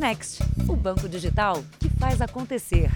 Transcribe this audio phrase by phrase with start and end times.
[0.00, 2.90] Next, o banco digital que faz acontecer.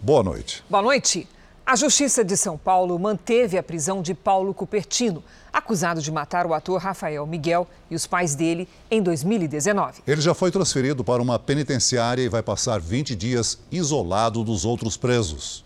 [0.00, 0.62] Boa noite.
[0.70, 1.26] Boa noite.
[1.66, 6.54] A Justiça de São Paulo manteve a prisão de Paulo Cupertino, acusado de matar o
[6.54, 10.02] ator Rafael Miguel e os pais dele em 2019.
[10.06, 14.96] Ele já foi transferido para uma penitenciária e vai passar 20 dias isolado dos outros
[14.96, 15.64] presos.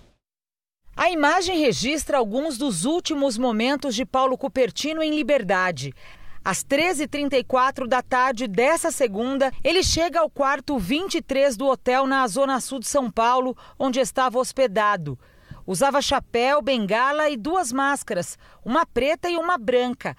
[0.97, 5.93] A imagem registra alguns dos últimos momentos de Paulo Cupertino em liberdade.
[6.47, 12.61] Às 13h34 da tarde dessa segunda, ele chega ao quarto 23 do hotel na Zona
[12.61, 15.19] Sul de São Paulo, onde estava hospedado.
[15.67, 20.17] Usava chapéu, bengala e duas máscaras, uma preta e uma branca.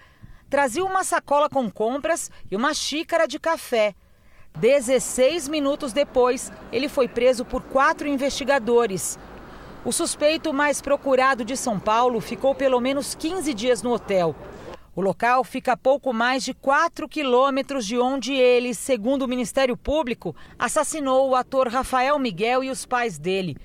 [0.49, 3.95] Trazia uma sacola com compras e uma xícara de café.
[4.57, 9.17] 16 minutos depois, ele foi preso por quatro investigadores.
[9.85, 14.35] O suspeito mais procurado de São Paulo ficou pelo menos 15 dias no hotel.
[14.97, 19.77] O local fica a pouco mais de 4 quilômetros de onde ele, segundo o Ministério
[19.77, 23.55] Público, assassinou o ator Rafael Miguel e os pais dele.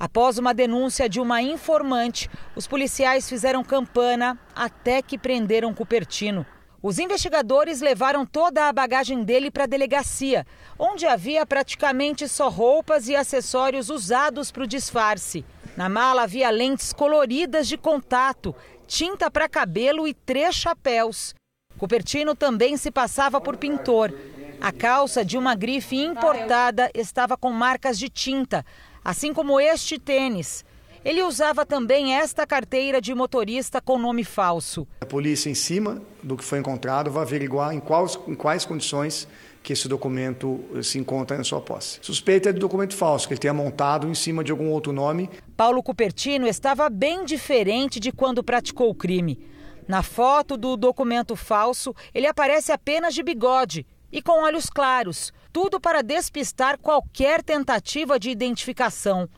[0.00, 6.46] Após uma denúncia de uma informante, os policiais fizeram campana até que prenderam Cupertino.
[6.82, 10.46] Os investigadores levaram toda a bagagem dele para a delegacia,
[10.78, 15.44] onde havia praticamente só roupas e acessórios usados para o disfarce.
[15.76, 18.54] Na mala havia lentes coloridas de contato,
[18.92, 21.34] tinta para cabelo e três chapéus.
[21.78, 24.12] Cupertino também se passava por pintor.
[24.60, 28.62] A calça de uma grife importada estava com marcas de tinta,
[29.02, 30.62] assim como este tênis.
[31.02, 34.86] Ele usava também esta carteira de motorista com nome falso.
[35.00, 39.26] A polícia, em cima do que foi encontrado, vai averiguar em quais, em quais condições
[39.62, 41.98] que esse documento se encontra na sua posse.
[42.02, 45.30] Suspeita é de documento falso, que ele tenha montado em cima de algum outro nome.
[45.56, 49.38] Paulo Cupertino estava bem diferente de quando praticou o crime.
[49.86, 55.80] Na foto do documento falso, ele aparece apenas de bigode e com olhos claros, tudo
[55.80, 59.28] para despistar qualquer tentativa de identificação.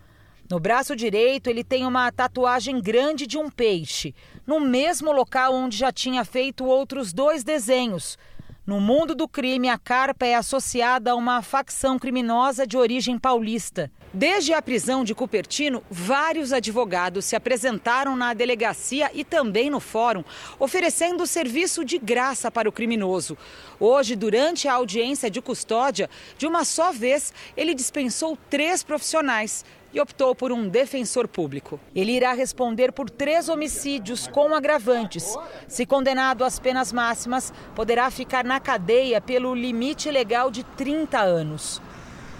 [0.50, 4.14] No braço direito, ele tem uma tatuagem grande de um peixe,
[4.46, 8.18] no mesmo local onde já tinha feito outros dois desenhos.
[8.66, 13.92] No mundo do crime, a carpa é associada a uma facção criminosa de origem paulista.
[14.10, 20.24] Desde a prisão de Cupertino, vários advogados se apresentaram na delegacia e também no fórum,
[20.58, 23.36] oferecendo serviço de graça para o criminoso.
[23.78, 26.08] Hoje, durante a audiência de custódia,
[26.38, 29.62] de uma só vez, ele dispensou três profissionais
[29.94, 31.78] e optou por um defensor público.
[31.94, 35.36] Ele irá responder por três homicídios com agravantes.
[35.68, 41.80] Se condenado às penas máximas, poderá ficar na cadeia pelo limite legal de 30 anos.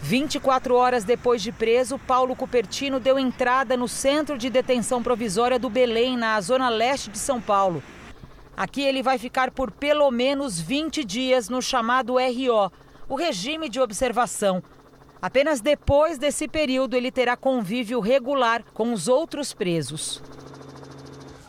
[0.03, 5.71] 24 horas depois de preso, Paulo Cupertino deu entrada no Centro de Detenção Provisória do
[5.71, 7.83] Belém, na zona leste de São Paulo.
[8.57, 12.71] Aqui ele vai ficar por pelo menos 20 dias no chamado RO,
[13.09, 14.63] o regime de observação,
[15.25, 20.23] Apenas depois desse período ele terá convívio regular com os outros presos.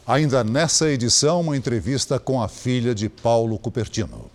[0.08, 4.31] Ainda nessa edição, uma entrevista com a filha de Paulo Cupertino.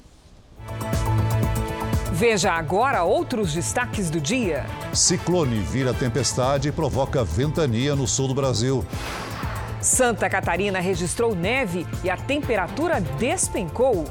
[2.12, 4.66] Veja agora outros destaques do dia.
[4.92, 8.84] Ciclone vira tempestade e provoca ventania no sul do Brasil.
[9.80, 14.04] Santa Catarina registrou neve e a temperatura despencou.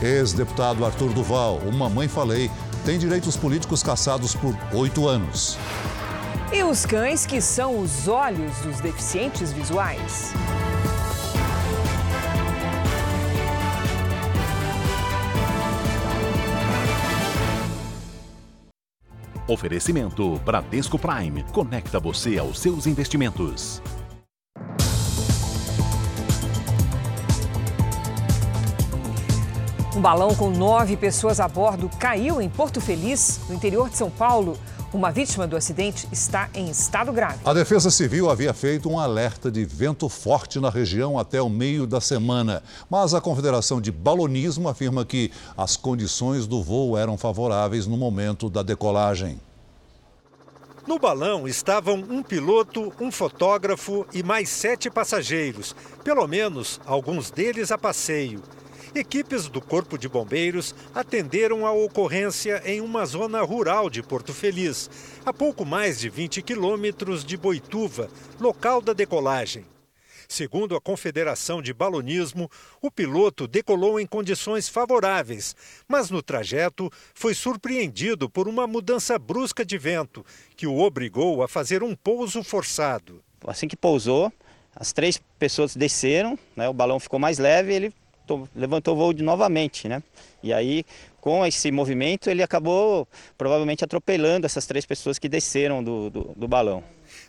[0.00, 2.50] Ex-deputado Arthur Duval, uma mãe falei,
[2.84, 5.56] tem direitos políticos cassados por oito anos.
[6.52, 10.32] E os cães que são os olhos dos deficientes visuais?
[19.46, 21.44] Oferecimento Bradesco Prime.
[21.52, 23.82] Conecta você aos seus investimentos.
[30.02, 34.58] Balão com nove pessoas a bordo caiu em Porto Feliz, no interior de São Paulo.
[34.92, 37.38] Uma vítima do acidente está em estado grave.
[37.44, 41.86] A Defesa Civil havia feito um alerta de vento forte na região até o meio
[41.86, 42.64] da semana.
[42.90, 48.50] Mas a Confederação de Balonismo afirma que as condições do voo eram favoráveis no momento
[48.50, 49.40] da decolagem.
[50.84, 57.70] No balão estavam um piloto, um fotógrafo e mais sete passageiros, pelo menos alguns deles
[57.70, 58.42] a passeio.
[58.94, 64.90] Equipes do Corpo de Bombeiros atenderam a ocorrência em uma zona rural de Porto Feliz,
[65.24, 69.64] a pouco mais de 20 quilômetros de Boituva, local da decolagem.
[70.28, 72.50] Segundo a Confederação de Balonismo,
[72.82, 75.56] o piloto decolou em condições favoráveis,
[75.88, 80.24] mas no trajeto foi surpreendido por uma mudança brusca de vento,
[80.54, 83.24] que o obrigou a fazer um pouso forçado.
[83.46, 84.30] Assim que pousou,
[84.76, 88.01] as três pessoas desceram, né, o balão ficou mais leve e ele
[88.32, 90.02] levantou, levantou o voo de novamente, né?
[90.42, 90.84] E aí,
[91.20, 93.06] com esse movimento, ele acabou
[93.38, 96.82] provavelmente atropelando essas três pessoas que desceram do, do, do balão.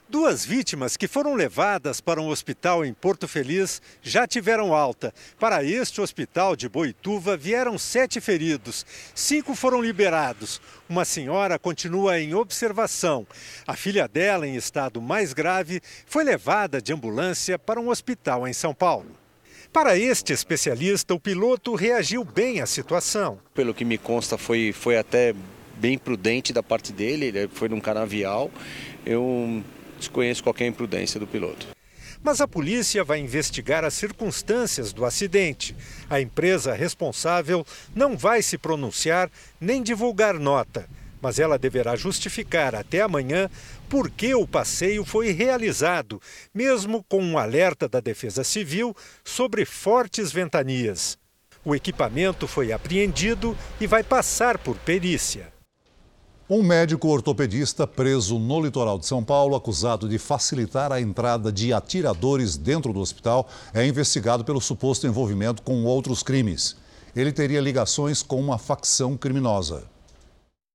[0.10, 5.14] Duas vítimas que foram levadas para um hospital em Porto Feliz já tiveram alta.
[5.40, 8.86] Para este hospital de Boituva vieram sete feridos.
[9.14, 10.62] Cinco foram liberados.
[10.88, 13.26] Uma senhora continua em observação.
[13.68, 18.54] A filha dela, em estado mais grave, foi levada de ambulância para um hospital em
[18.54, 19.23] São Paulo.
[19.74, 23.40] Para este especialista, o piloto reagiu bem à situação.
[23.56, 25.34] Pelo que me consta, foi, foi até
[25.78, 28.52] bem prudente da parte dele, ele foi num canavial.
[29.04, 29.64] Eu
[29.98, 31.70] desconheço qualquer imprudência do piloto.
[32.22, 35.76] Mas a polícia vai investigar as circunstâncias do acidente.
[36.08, 37.66] A empresa responsável
[37.96, 39.28] não vai se pronunciar
[39.60, 40.88] nem divulgar nota,
[41.20, 43.50] mas ela deverá justificar até amanhã
[43.94, 46.20] por que o passeio foi realizado,
[46.52, 51.16] mesmo com um alerta da Defesa Civil sobre fortes ventanias.
[51.64, 55.54] O equipamento foi apreendido e vai passar por perícia.
[56.50, 61.72] Um médico ortopedista preso no litoral de São Paulo, acusado de facilitar a entrada de
[61.72, 66.76] atiradores dentro do hospital, é investigado pelo suposto envolvimento com outros crimes.
[67.16, 69.93] Ele teria ligações com uma facção criminosa.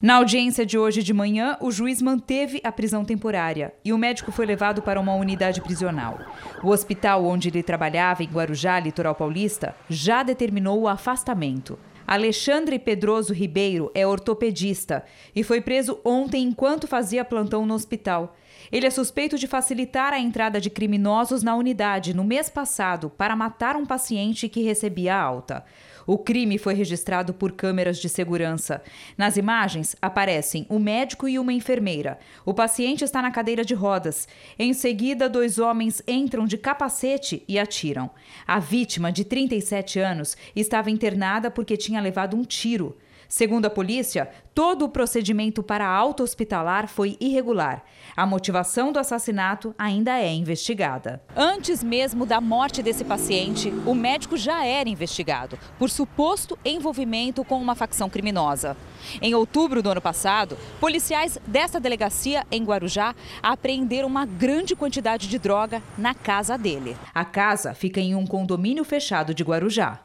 [0.00, 4.30] Na audiência de hoje de manhã, o juiz manteve a prisão temporária e o médico
[4.30, 6.20] foi levado para uma unidade prisional.
[6.62, 11.76] O hospital onde ele trabalhava, em Guarujá, litoral paulista, já determinou o afastamento.
[12.06, 15.04] Alexandre Pedroso Ribeiro é ortopedista
[15.34, 18.36] e foi preso ontem enquanto fazia plantão no hospital.
[18.70, 23.34] Ele é suspeito de facilitar a entrada de criminosos na unidade no mês passado para
[23.34, 25.64] matar um paciente que recebia alta.
[26.08, 28.82] O crime foi registrado por câmeras de segurança.
[29.14, 32.18] Nas imagens aparecem o médico e uma enfermeira.
[32.46, 34.26] O paciente está na cadeira de rodas.
[34.58, 38.08] Em seguida, dois homens entram de capacete e atiram.
[38.46, 42.96] A vítima, de 37 anos, estava internada porque tinha levado um tiro.
[43.28, 47.84] Segundo a polícia, todo o procedimento para a alta hospitalar foi irregular.
[48.16, 51.22] A motivação do assassinato ainda é investigada.
[51.36, 57.60] Antes mesmo da morte desse paciente, o médico já era investigado por suposto envolvimento com
[57.60, 58.74] uma facção criminosa.
[59.20, 65.38] Em outubro do ano passado, policiais dessa delegacia em Guarujá apreenderam uma grande quantidade de
[65.38, 66.96] droga na casa dele.
[67.14, 70.00] A casa fica em um condomínio fechado de Guarujá.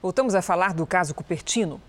[0.00, 1.80] Voltamos a falar do caso Cupertino.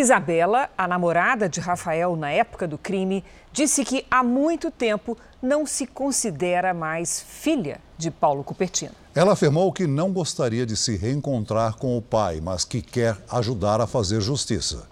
[0.00, 5.66] Isabela, a namorada de Rafael na época do crime, disse que há muito tempo não
[5.66, 8.92] se considera mais filha de Paulo Cupertino.
[9.14, 13.80] Ela afirmou que não gostaria de se reencontrar com o pai, mas que quer ajudar
[13.80, 14.88] a fazer justiça.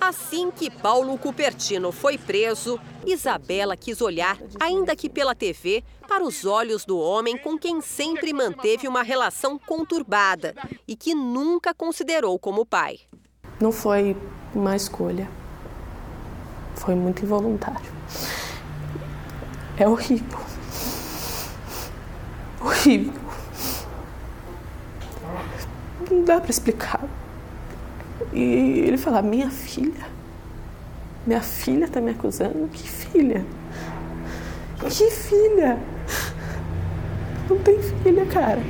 [0.00, 6.44] Assim que Paulo Cupertino foi preso, Isabela quis olhar, ainda que pela TV, para os
[6.44, 10.54] olhos do homem com quem sempre manteve uma relação conturbada
[10.86, 13.00] e que nunca considerou como pai.
[13.60, 14.16] Não foi
[14.54, 15.28] uma escolha.
[16.76, 17.92] Foi muito involuntário.
[19.76, 20.38] É horrível.
[22.58, 23.20] Horrível.
[26.10, 27.04] Não dá para explicar.
[28.32, 28.40] E
[28.86, 30.08] ele fala: Minha filha.
[31.26, 32.66] Minha filha tá me acusando?
[32.68, 33.44] Que filha?
[34.88, 35.78] Que filha?
[37.48, 38.62] Não tem filha, cara.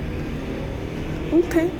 [1.30, 1.79] Não tem.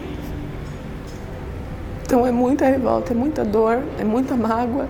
[2.10, 4.88] Então é muita revolta, é muita dor, é muita mágoa.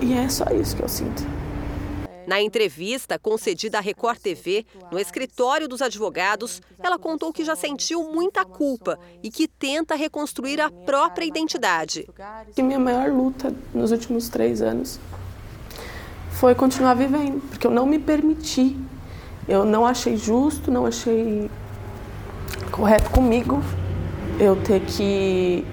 [0.00, 1.22] E é só isso que eu sinto.
[2.26, 8.10] Na entrevista concedida à Record TV, no escritório dos advogados, ela contou que já sentiu
[8.10, 12.08] muita culpa e que tenta reconstruir a própria identidade.
[12.56, 14.98] E minha maior luta nos últimos três anos
[16.30, 18.78] foi continuar vivendo, porque eu não me permiti.
[19.46, 21.50] Eu não achei justo, não achei
[22.72, 23.62] correto comigo
[24.40, 25.64] eu ter que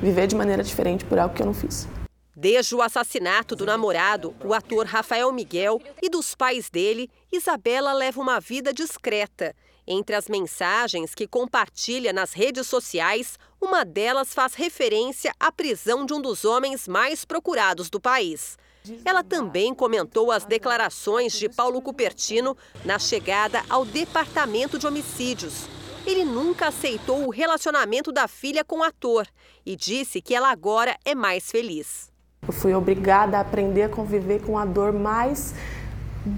[0.00, 1.86] viver de maneira diferente por algo que eu não fiz.
[2.34, 8.20] Desde o assassinato do namorado, o ator Rafael Miguel, e dos pais dele, Isabela leva
[8.20, 9.54] uma vida discreta.
[9.86, 16.12] Entre as mensagens que compartilha nas redes sociais, uma delas faz referência à prisão de
[16.12, 18.58] um dos homens mais procurados do país.
[19.04, 25.68] Ela também comentou as declarações de Paulo Cupertino na chegada ao Departamento de Homicídios,
[26.06, 29.26] ele nunca aceitou o relacionamento da filha com o ator
[29.64, 32.12] e disse que ela agora é mais feliz.
[32.46, 35.54] Eu fui obrigada a aprender a conviver com a dor mais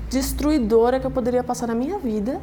[0.08, 2.40] destruidora que eu poderia passar na minha vida,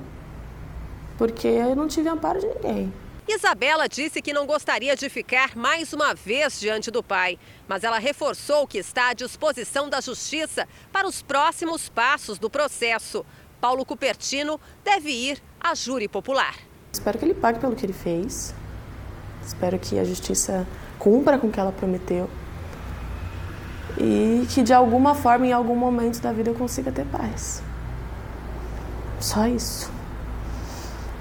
[1.17, 2.94] porque eu não tive amparo de ninguém.
[3.27, 7.98] Isabela disse que não gostaria de ficar mais uma vez diante do pai, mas ela
[7.98, 13.25] reforçou que está à disposição da justiça para os próximos passos do processo.
[13.60, 16.55] Paulo Cupertino deve ir à júri popular.
[16.96, 18.56] Espero que ele pague pelo que ele fez.
[19.46, 20.66] Espero que a justiça
[20.98, 22.30] cumpra com o que ela prometeu.
[23.98, 27.62] E que de alguma forma, em algum momento da vida, eu consiga ter paz.
[29.20, 29.92] Só isso.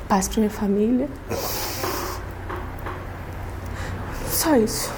[0.08, 1.08] Paz para minha família.
[4.28, 4.92] Só isso.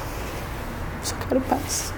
[1.03, 1.96] Só quero paz.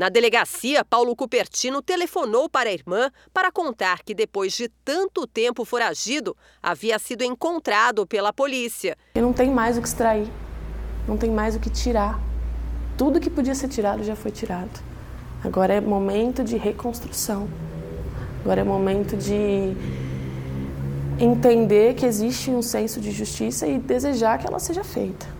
[0.00, 5.62] Na delegacia, Paulo Cupertino telefonou para a irmã para contar que, depois de tanto tempo
[5.62, 8.96] foragido, havia sido encontrado pela polícia.
[9.14, 10.26] Eu não tenho mais o que extrair,
[11.06, 12.18] não tem mais o que tirar.
[12.96, 14.80] Tudo que podia ser tirado já foi tirado.
[15.44, 17.46] Agora é momento de reconstrução.
[18.40, 19.76] Agora é momento de
[21.22, 25.39] entender que existe um senso de justiça e desejar que ela seja feita.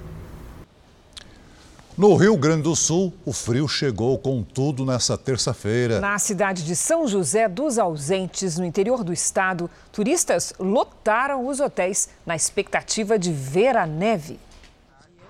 [2.01, 6.01] No Rio Grande do Sul, o frio chegou com tudo nessa terça-feira.
[6.01, 12.09] Na cidade de São José dos Ausentes, no interior do estado, turistas lotaram os hotéis
[12.25, 14.41] na expectativa de ver a neve.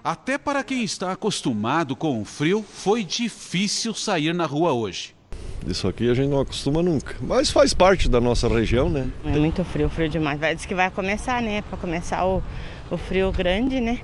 [0.05, 5.13] Até para quem está acostumado com o frio, foi difícil sair na rua hoje.
[5.67, 9.11] Isso aqui a gente não acostuma nunca, mas faz parte da nossa região, né?
[9.25, 10.39] É muito frio, frio demais.
[10.39, 11.63] Vai, diz que vai começar, né?
[11.63, 12.41] Para começar o,
[12.89, 13.99] o frio grande, né?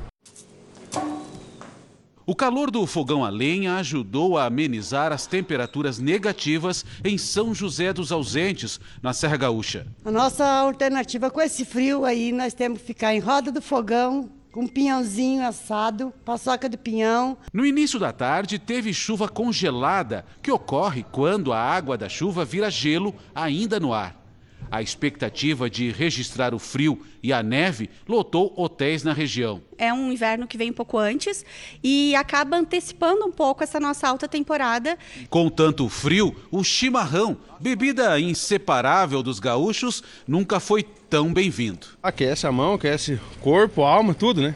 [2.28, 7.92] O calor do fogão a lenha ajudou a amenizar as temperaturas negativas em São José
[7.92, 9.87] dos Ausentes, na Serra Gaúcha.
[10.04, 14.28] A nossa alternativa com esse frio aí, nós temos que ficar em roda do fogão,
[14.50, 17.38] com um pinhãozinho assado, paçoca de pinhão.
[17.52, 22.68] No início da tarde, teve chuva congelada, que ocorre quando a água da chuva vira
[22.68, 24.25] gelo ainda no ar.
[24.70, 29.62] A expectativa de registrar o frio e a neve lotou hotéis na região.
[29.78, 31.44] É um inverno que vem um pouco antes
[31.82, 34.99] e acaba antecipando um pouco essa nossa alta temporada.
[35.30, 41.87] Com tanto frio, o chimarrão, bebida inseparável dos gaúchos, nunca foi tão bem-vindo.
[42.02, 44.54] Aquece a mão, aquece corpo, alma, tudo, né?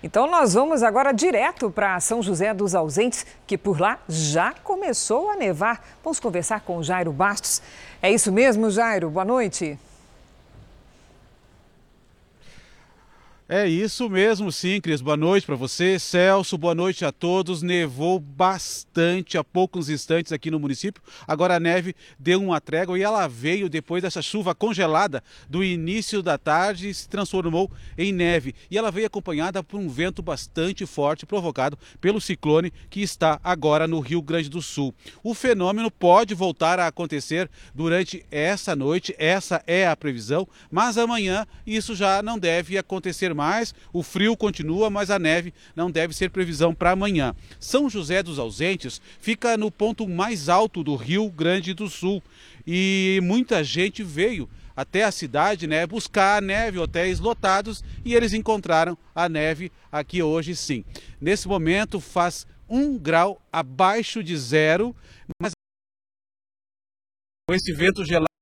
[0.00, 5.28] Então nós vamos agora direto para São José dos Ausentes, que por lá já começou
[5.30, 5.84] a nevar.
[6.04, 7.60] Vamos conversar com o Jairo Bastos.
[8.00, 9.10] É isso mesmo, Jairo?
[9.10, 9.76] Boa noite.
[13.50, 15.00] É isso mesmo, sim, Cris.
[15.00, 16.58] Boa noite para você, Celso.
[16.58, 17.62] Boa noite a todos.
[17.62, 21.02] Nevou bastante há poucos instantes aqui no município.
[21.26, 26.22] Agora a neve deu uma trégua e ela veio depois dessa chuva congelada do início
[26.22, 28.54] da tarde e se transformou em neve.
[28.70, 33.88] E ela veio acompanhada por um vento bastante forte provocado pelo ciclone que está agora
[33.88, 34.94] no Rio Grande do Sul.
[35.22, 41.46] O fenômeno pode voltar a acontecer durante essa noite, essa é a previsão, mas amanhã
[41.66, 46.28] isso já não deve acontecer mais, o frio continua, mas a neve não deve ser
[46.30, 47.36] previsão para amanhã.
[47.60, 52.20] São José dos Ausentes fica no ponto mais alto do Rio Grande do Sul
[52.66, 58.32] e muita gente veio até a cidade, né, buscar a neve, hotéis lotados e eles
[58.32, 60.84] encontraram a neve aqui hoje sim.
[61.20, 64.94] Nesse momento faz um grau abaixo de zero,
[65.40, 65.52] mas
[67.48, 68.37] com esse vento gelado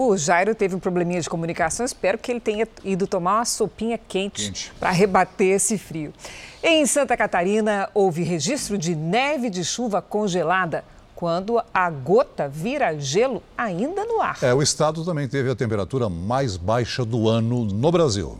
[0.00, 1.84] O Jairo teve um probleminha de comunicação.
[1.84, 4.72] Espero que ele tenha ido tomar uma sopinha quente, quente.
[4.78, 6.12] para rebater esse frio.
[6.62, 10.84] Em Santa Catarina, houve registro de neve de chuva congelada
[11.16, 14.38] quando a gota vira gelo ainda no ar.
[14.40, 18.38] É, o estado também teve a temperatura mais baixa do ano no Brasil.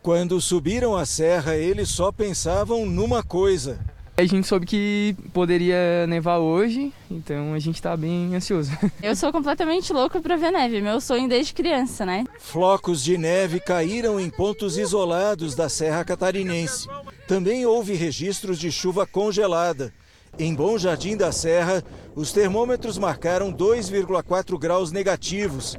[0.00, 3.78] Quando subiram a serra, eles só pensavam numa coisa:
[4.16, 8.70] a gente soube que poderia nevar hoje, então a gente está bem ansioso.
[9.02, 12.24] Eu sou completamente louco para ver neve, meu sonho desde criança, né?
[12.38, 16.86] Flocos de neve caíram em pontos isolados da Serra Catarinense.
[17.26, 19.92] Também houve registros de chuva congelada.
[20.38, 21.82] Em Bom Jardim da Serra,
[22.14, 25.76] os termômetros marcaram 2,4 graus negativos.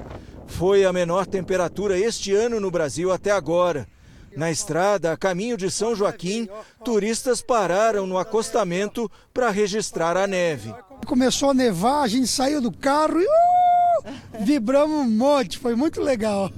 [0.47, 3.87] Foi a menor temperatura este ano no Brasil até agora.
[4.35, 6.49] Na estrada, a caminho de São Joaquim,
[6.83, 10.73] turistas pararam no acostamento para registrar a neve.
[11.05, 14.11] Começou a nevar, a gente saiu do carro e uh,
[14.41, 16.51] vibramos um monte, foi muito legal.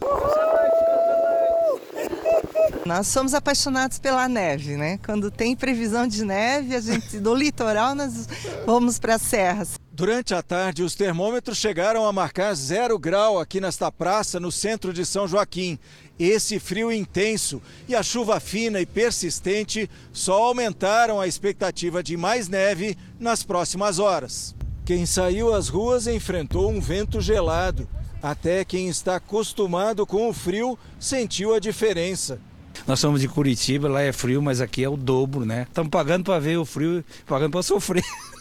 [2.86, 4.98] Nós somos apaixonados pela neve, né?
[5.06, 8.28] Quando tem previsão de neve, a gente do litoral nós
[8.66, 9.78] vamos para as serras.
[9.98, 14.94] Durante a tarde, os termômetros chegaram a marcar zero grau aqui nesta praça, no centro
[14.94, 15.80] de São Joaquim.
[16.20, 22.48] Esse frio intenso e a chuva fina e persistente só aumentaram a expectativa de mais
[22.48, 24.56] neve nas próximas horas.
[24.86, 27.90] Quem saiu às ruas enfrentou um vento gelado.
[28.22, 32.40] Até quem está acostumado com o frio sentiu a diferença.
[32.86, 35.66] Nós somos de Curitiba, lá é frio, mas aqui é o dobro, né?
[35.68, 38.04] Estamos pagando para ver o frio, pagando para sofrer.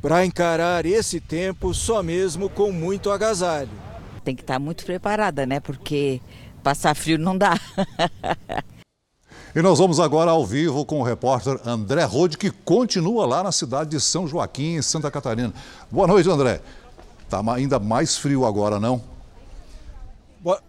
[0.00, 3.70] Para encarar esse tempo, só mesmo com muito agasalho.
[4.24, 5.60] Tem que estar muito preparada, né?
[5.60, 6.20] Porque
[6.62, 7.58] passar frio não dá.
[9.56, 13.50] E nós vamos agora ao vivo com o repórter André Rode, que continua lá na
[13.50, 15.50] cidade de São Joaquim, em Santa Catarina.
[15.90, 16.60] Boa noite, André.
[17.24, 19.02] Está ainda mais frio agora, não?
[20.40, 20.60] Boa,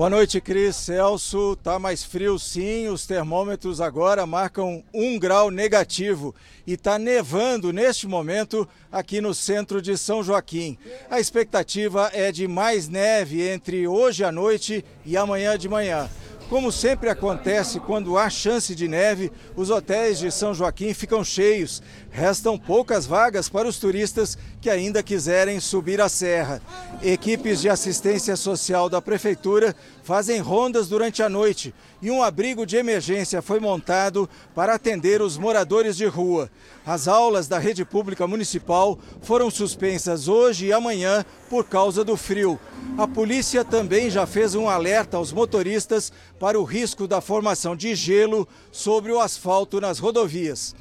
[0.00, 0.76] Boa noite, Cris.
[0.76, 2.88] Celso, tá mais frio sim.
[2.88, 6.34] Os termômetros agora marcam um grau negativo
[6.66, 10.78] e tá nevando neste momento aqui no centro de São Joaquim.
[11.10, 16.08] A expectativa é de mais neve entre hoje à noite e amanhã de manhã.
[16.48, 21.82] Como sempre acontece quando há chance de neve, os hotéis de São Joaquim ficam cheios.
[22.12, 26.60] Restam poucas vagas para os turistas que ainda quiserem subir a serra.
[27.02, 32.76] Equipes de assistência social da prefeitura fazem rondas durante a noite e um abrigo de
[32.76, 36.50] emergência foi montado para atender os moradores de rua.
[36.84, 42.58] As aulas da rede pública municipal foram suspensas hoje e amanhã por causa do frio.
[42.98, 47.94] A polícia também já fez um alerta aos motoristas para o risco da formação de
[47.94, 50.74] gelo sobre o asfalto nas rodovias.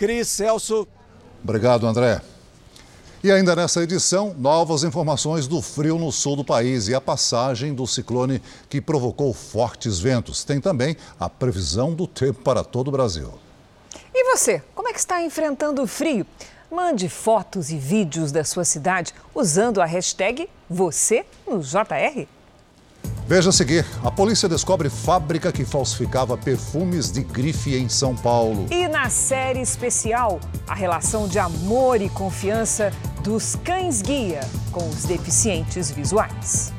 [0.00, 0.88] Cris Celso.
[1.44, 2.22] Obrigado, André.
[3.22, 7.74] E ainda nessa edição, novas informações do frio no sul do país e a passagem
[7.74, 8.40] do ciclone
[8.70, 10.42] que provocou fortes ventos.
[10.42, 13.30] Tem também a previsão do tempo para todo o Brasil.
[14.14, 16.26] E você, como é que está enfrentando o frio?
[16.70, 22.26] Mande fotos e vídeos da sua cidade usando a hashtag você no JR.
[23.30, 28.66] Veja a seguir: a polícia descobre fábrica que falsificava perfumes de grife em São Paulo.
[28.72, 32.90] E na série especial, a relação de amor e confiança
[33.22, 34.40] dos cães-guia
[34.72, 36.72] com os deficientes visuais.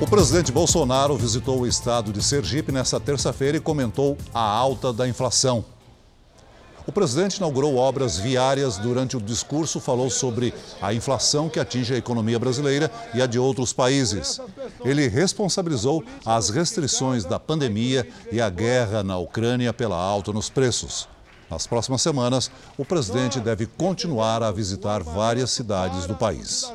[0.00, 5.08] O presidente Bolsonaro visitou o estado de Sergipe nesta terça-feira e comentou a alta da
[5.08, 5.64] inflação.
[6.86, 8.76] O presidente inaugurou obras viárias.
[8.76, 13.38] Durante o discurso, falou sobre a inflação que atinge a economia brasileira e a de
[13.38, 14.40] outros países.
[14.84, 21.08] Ele responsabilizou as restrições da pandemia e a guerra na Ucrânia pela alta nos preços.
[21.50, 26.70] Nas próximas semanas, o presidente deve continuar a visitar várias cidades do país.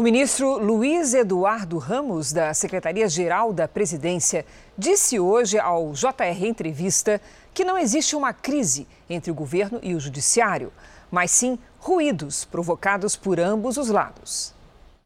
[0.00, 4.46] O ministro Luiz Eduardo Ramos, da Secretaria-Geral da Presidência,
[4.78, 7.20] disse hoje ao JR Entrevista
[7.52, 10.72] que não existe uma crise entre o governo e o judiciário,
[11.10, 14.54] mas sim ruídos provocados por ambos os lados.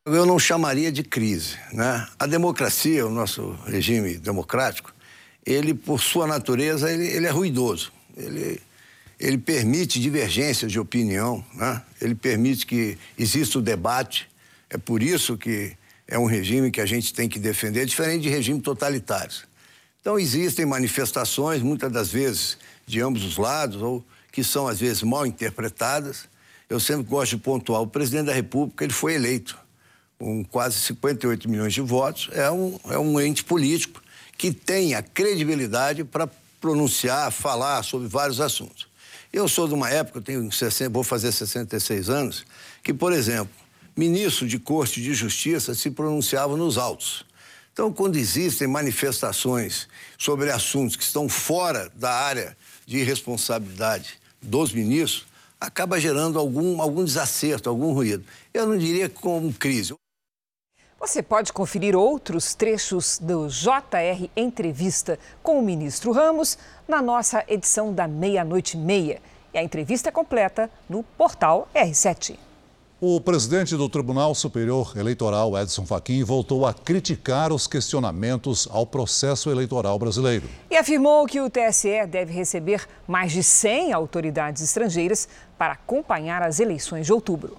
[0.06, 2.06] Eu não chamaria de crise, né?
[2.16, 4.94] A democracia, o nosso regime democrático,
[5.44, 7.92] ele por sua natureza ele, ele é ruidoso.
[8.16, 8.62] Ele
[9.18, 11.82] ele permite divergências de opinião, né?
[12.00, 14.28] Ele permite que exista o debate.
[14.74, 15.72] É por isso que
[16.04, 19.44] é um regime que a gente tem que defender, diferente de regimes totalitários.
[20.00, 25.04] Então, existem manifestações, muitas das vezes de ambos os lados, ou que são, às vezes,
[25.04, 26.24] mal interpretadas.
[26.68, 29.56] Eu sempre gosto de pontuar: o presidente da República ele foi eleito
[30.18, 34.02] com quase 58 milhões de votos, é um, é um ente político
[34.36, 36.28] que tem a credibilidade para
[36.60, 38.88] pronunciar, falar sobre vários assuntos.
[39.32, 42.44] Eu sou de uma época, tenho 60, vou fazer 66 anos,
[42.82, 43.63] que, por exemplo,
[43.96, 47.24] ministro de Corte de Justiça se pronunciava nos autos.
[47.72, 55.26] Então, quando existem manifestações sobre assuntos que estão fora da área de responsabilidade dos ministros,
[55.60, 58.24] acaba gerando algum, algum desacerto, algum ruído.
[58.52, 59.94] Eu não diria como crise.
[61.00, 66.56] Você pode conferir outros trechos do JR Entrevista com o ministro Ramos
[66.88, 69.20] na nossa edição da meia-noite meia.
[69.52, 72.38] E a entrevista é completa no portal R7.
[73.06, 79.50] O presidente do Tribunal Superior Eleitoral, Edson Fachin, voltou a criticar os questionamentos ao processo
[79.50, 80.48] eleitoral brasileiro.
[80.70, 86.60] E afirmou que o TSE deve receber mais de 100 autoridades estrangeiras para acompanhar as
[86.60, 87.58] eleições de outubro.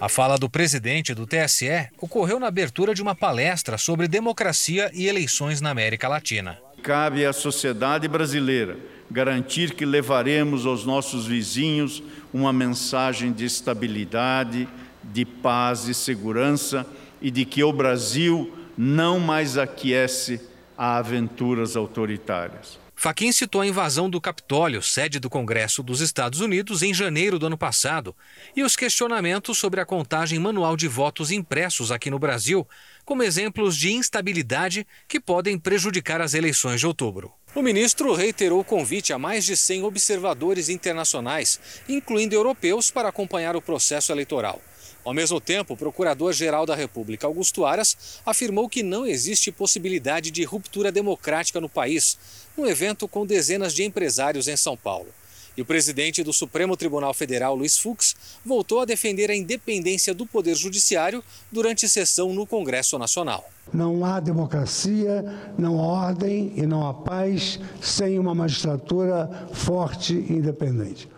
[0.00, 5.06] A fala do presidente do TSE ocorreu na abertura de uma palestra sobre democracia e
[5.06, 6.56] eleições na América Latina.
[6.82, 8.78] Cabe à sociedade brasileira
[9.10, 14.68] garantir que levaremos aos nossos vizinhos uma mensagem de estabilidade,
[15.02, 16.86] de paz e segurança
[17.20, 20.40] e de que o Brasil não mais aquece
[20.76, 22.78] a aventuras autoritárias.
[23.02, 27.46] Faquin citou a invasão do Capitólio, sede do Congresso dos Estados Unidos, em janeiro do
[27.46, 28.14] ano passado,
[28.54, 32.68] e os questionamentos sobre a contagem manual de votos impressos aqui no Brasil,
[33.02, 37.32] como exemplos de instabilidade que podem prejudicar as eleições de outubro.
[37.54, 41.58] O ministro reiterou o convite a mais de 100 observadores internacionais,
[41.88, 44.60] incluindo europeus, para acompanhar o processo eleitoral.
[45.02, 50.44] Ao mesmo tempo, o Procurador-Geral da República, Augusto Aras, afirmou que não existe possibilidade de
[50.44, 52.18] ruptura democrática no país,
[52.60, 55.08] num evento com dezenas de empresários em São Paulo.
[55.56, 60.26] E o presidente do Supremo Tribunal Federal, Luiz Fux, voltou a defender a independência do
[60.26, 63.48] Poder Judiciário durante sessão no Congresso Nacional.
[63.72, 65.24] Não há democracia,
[65.58, 71.08] não há ordem e não há paz sem uma magistratura forte e independente.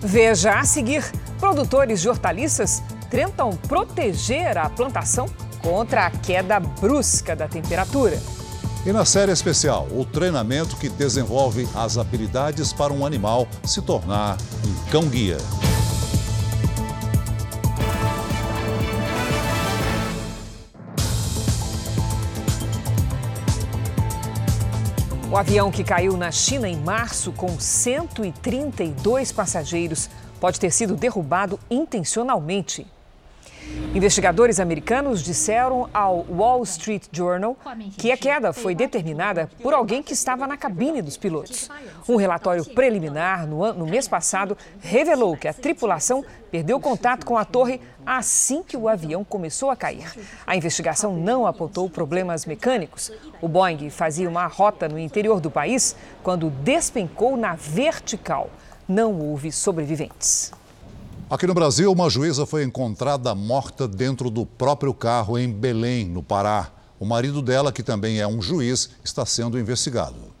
[0.00, 1.02] Veja a seguir:
[1.38, 5.26] produtores de hortaliças tentam proteger a plantação
[5.62, 8.43] contra a queda brusca da temperatura.
[8.86, 14.36] E na série especial, o treinamento que desenvolve as habilidades para um animal se tornar
[14.62, 15.38] um cão-guia.
[25.32, 31.58] O avião que caiu na China em março com 132 passageiros pode ter sido derrubado
[31.70, 32.86] intencionalmente.
[33.94, 37.56] Investigadores americanos disseram ao Wall Street Journal
[37.96, 41.70] que a queda foi determinada por alguém que estava na cabine dos pilotos.
[42.08, 47.44] Um relatório preliminar no, no mês passado revelou que a tripulação perdeu contato com a
[47.44, 50.12] torre assim que o avião começou a cair.
[50.46, 53.12] A investigação não apontou problemas mecânicos.
[53.40, 58.50] O Boeing fazia uma rota no interior do país quando despencou na vertical.
[58.88, 60.52] Não houve sobreviventes.
[61.34, 66.22] Aqui no Brasil, uma juíza foi encontrada morta dentro do próprio carro em Belém, no
[66.22, 66.70] Pará.
[66.96, 70.32] O marido dela, que também é um juiz, está sendo investigado.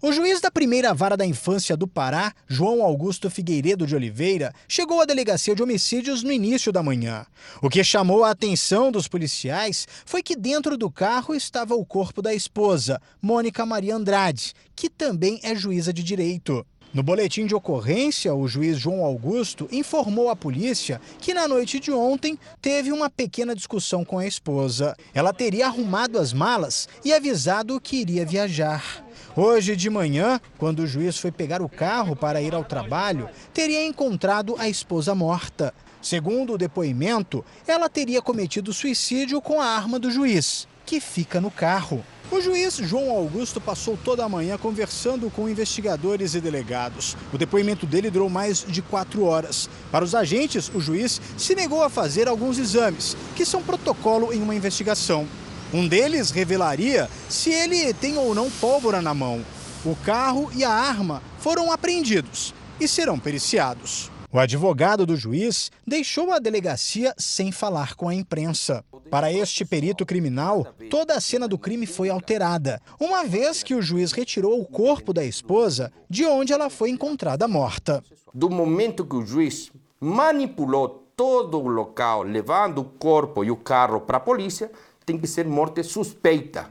[0.00, 4.98] O juiz da primeira vara da infância do Pará, João Augusto Figueiredo de Oliveira, chegou
[5.02, 7.26] à delegacia de homicídios no início da manhã.
[7.60, 12.22] O que chamou a atenção dos policiais foi que dentro do carro estava o corpo
[12.22, 16.64] da esposa, Mônica Maria Andrade, que também é juíza de direito.
[16.92, 21.92] No boletim de ocorrência, o juiz João Augusto informou à polícia que na noite de
[21.92, 24.96] ontem teve uma pequena discussão com a esposa.
[25.12, 29.04] Ela teria arrumado as malas e avisado que iria viajar.
[29.36, 33.84] Hoje de manhã, quando o juiz foi pegar o carro para ir ao trabalho, teria
[33.84, 35.74] encontrado a esposa morta.
[36.00, 41.50] Segundo o depoimento, ela teria cometido suicídio com a arma do juiz, que fica no
[41.50, 42.02] carro.
[42.30, 47.16] O juiz João Augusto passou toda a manhã conversando com investigadores e delegados.
[47.32, 49.68] O depoimento dele durou mais de quatro horas.
[49.90, 54.42] Para os agentes, o juiz se negou a fazer alguns exames, que são protocolo em
[54.42, 55.26] uma investigação.
[55.72, 59.42] Um deles revelaria se ele tem ou não pólvora na mão.
[59.82, 64.10] O carro e a arma foram apreendidos e serão periciados.
[64.30, 68.84] O advogado do juiz deixou a delegacia sem falar com a imprensa.
[69.10, 73.80] Para este perito criminal, toda a cena do crime foi alterada, uma vez que o
[73.80, 78.04] juiz retirou o corpo da esposa de onde ela foi encontrada morta.
[78.34, 84.02] Do momento que o juiz manipulou todo o local, levando o corpo e o carro
[84.02, 84.70] para a polícia,
[85.06, 86.70] tem que ser morte suspeita.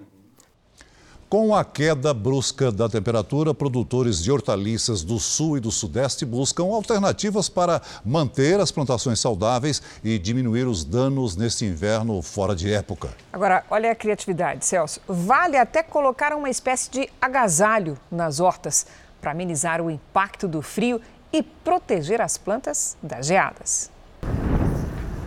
[1.30, 6.64] Com a queda brusca da temperatura, produtores de hortaliças do sul e do sudeste buscam
[6.64, 13.10] alternativas para manter as plantações saudáveis e diminuir os danos neste inverno fora de época.
[13.34, 15.02] Agora, olha a criatividade, Celso.
[15.06, 18.88] Vale até colocar uma espécie de agasalho nas hortas
[19.20, 21.02] para amenizar o impacto do frio
[21.34, 23.92] e proteger as plantas das geadas.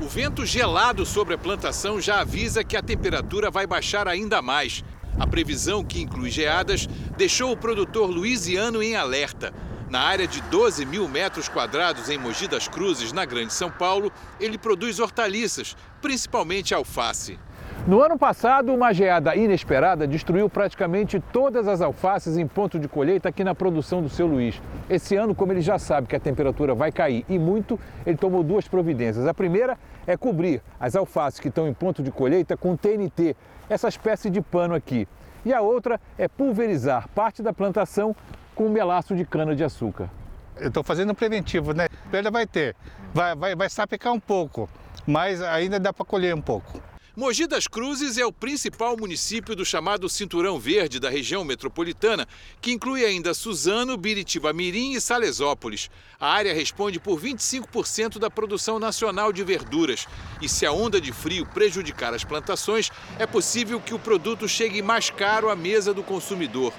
[0.01, 4.83] O vento gelado sobre a plantação já avisa que a temperatura vai baixar ainda mais.
[5.21, 9.53] A previsão, que inclui geadas, deixou o produtor Luiziano em alerta.
[9.91, 14.11] Na área de 12 mil metros quadrados em Mogi das Cruzes, na Grande São Paulo,
[14.41, 17.39] ele produz hortaliças, principalmente alface.
[17.87, 23.29] No ano passado, uma geada inesperada destruiu praticamente todas as alfaces em ponto de colheita
[23.29, 24.61] aqui na produção do seu Luiz.
[24.89, 28.43] Esse ano, como ele já sabe que a temperatura vai cair e muito, ele tomou
[28.43, 29.27] duas providências.
[29.27, 29.79] A primeira
[30.11, 33.37] é cobrir as alfaces que estão em ponto de colheita com TNT,
[33.69, 35.07] essa espécie de pano aqui.
[35.45, 38.15] E a outra é pulverizar parte da plantação
[38.55, 40.11] com melaço de cana-de-açúcar.
[40.57, 41.89] Eu estou fazendo preventivo, né?
[42.11, 42.77] Perda vai ter,
[43.15, 44.69] vai, vai, vai sapecar um pouco,
[45.07, 46.83] mas ainda dá para colher um pouco.
[47.17, 52.25] Mogi das Cruzes é o principal município do chamado Cinturão Verde da região metropolitana,
[52.61, 55.91] que inclui ainda Suzano, Biritiba Mirim e Salesópolis.
[56.21, 60.07] A área responde por 25% da produção nacional de verduras.
[60.41, 64.81] E se a onda de frio prejudicar as plantações, é possível que o produto chegue
[64.81, 66.73] mais caro à mesa do consumidor.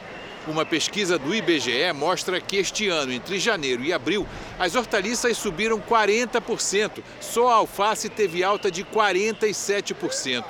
[0.47, 4.25] Uma pesquisa do IBGE mostra que este ano, entre janeiro e abril,
[4.57, 7.03] as hortaliças subiram 40%.
[7.19, 10.43] Só a alface teve alta de 47%.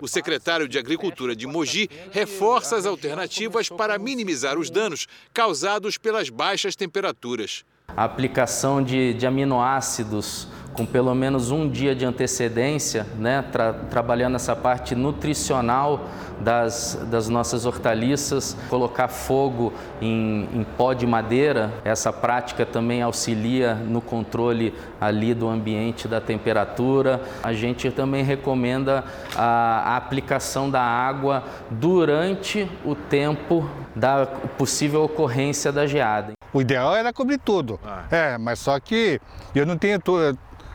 [0.00, 6.30] O secretário de Agricultura de Mogi reforça as alternativas para minimizar os danos causados pelas
[6.30, 7.64] baixas temperaturas.
[7.88, 14.34] A aplicação de, de aminoácidos com pelo menos um dia de antecedência, né, tra trabalhando
[14.34, 16.08] essa parte nutricional
[16.40, 21.72] das, das nossas hortaliças, colocar fogo em, em pó de madeira.
[21.84, 27.22] Essa prática também auxilia no controle ali do ambiente da temperatura.
[27.42, 29.04] A gente também recomenda
[29.36, 36.32] a, a aplicação da água durante o tempo da possível ocorrência da geada.
[36.52, 37.80] O ideal era cobrir tudo.
[37.84, 38.04] Ah.
[38.10, 39.20] É, mas só que
[39.54, 39.98] eu não tenho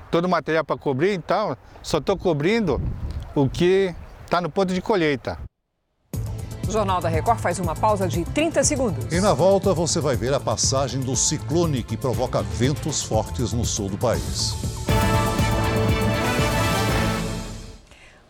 [0.09, 2.81] todo, o material para cobrir, então só estou cobrindo
[3.35, 3.93] o que
[4.25, 5.37] está no ponto de colheita.
[6.67, 9.11] O Jornal da Record faz uma pausa de 30 segundos.
[9.11, 13.65] E na volta você vai ver a passagem do ciclone que provoca ventos fortes no
[13.65, 14.53] sul do país.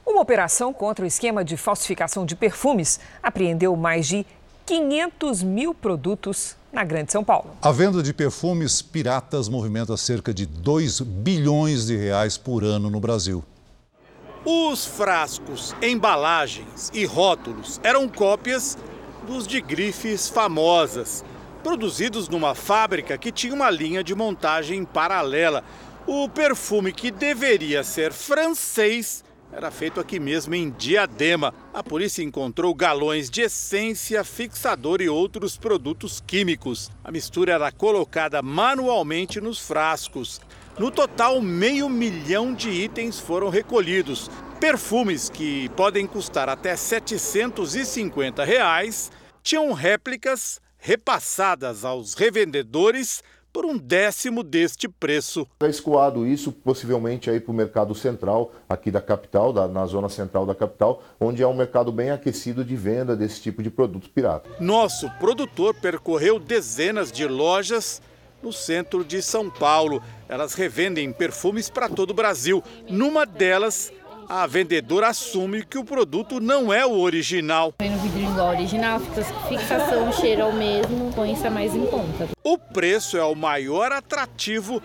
[0.05, 4.25] Uma operação contra o esquema de falsificação de perfumes apreendeu mais de
[4.69, 7.49] 500 mil produtos na Grande São Paulo.
[7.59, 12.99] A venda de perfumes piratas movimenta cerca de 2 bilhões de reais por ano no
[12.99, 13.43] Brasil.
[14.45, 18.77] Os frascos, embalagens e rótulos eram cópias
[19.25, 21.25] dos de grifes famosas,
[21.63, 25.63] produzidos numa fábrica que tinha uma linha de montagem paralela.
[26.05, 31.53] O perfume que deveria ser francês era feito aqui mesmo em Diadema.
[31.73, 36.91] A polícia encontrou galões de essência, fixador e outros produtos químicos.
[37.03, 40.39] A mistura era colocada manualmente nos frascos.
[40.77, 44.29] No total, meio milhão de itens foram recolhidos.
[44.59, 54.43] Perfumes que podem custar até 750 reais, tinham réplicas repassadas aos revendedores por um décimo
[54.43, 55.47] deste preço.
[55.59, 60.09] É escoado isso possivelmente aí para o mercado central aqui da capital, da, na zona
[60.09, 64.09] central da capital, onde é um mercado bem aquecido de venda desse tipo de produtos
[64.09, 64.51] piratas.
[64.59, 68.01] Nosso produtor percorreu dezenas de lojas
[68.41, 70.01] no centro de São Paulo.
[70.27, 72.63] Elas revendem perfumes para todo o Brasil.
[72.89, 73.91] Numa delas,
[74.29, 77.73] a vendedora assume que o produto não é o original.
[77.73, 78.99] Põe no vidrinho igual original,
[79.49, 82.29] fixação, cheiro é o mesmo, põe isso mais em conta.
[82.43, 84.83] O preço é o maior atrativo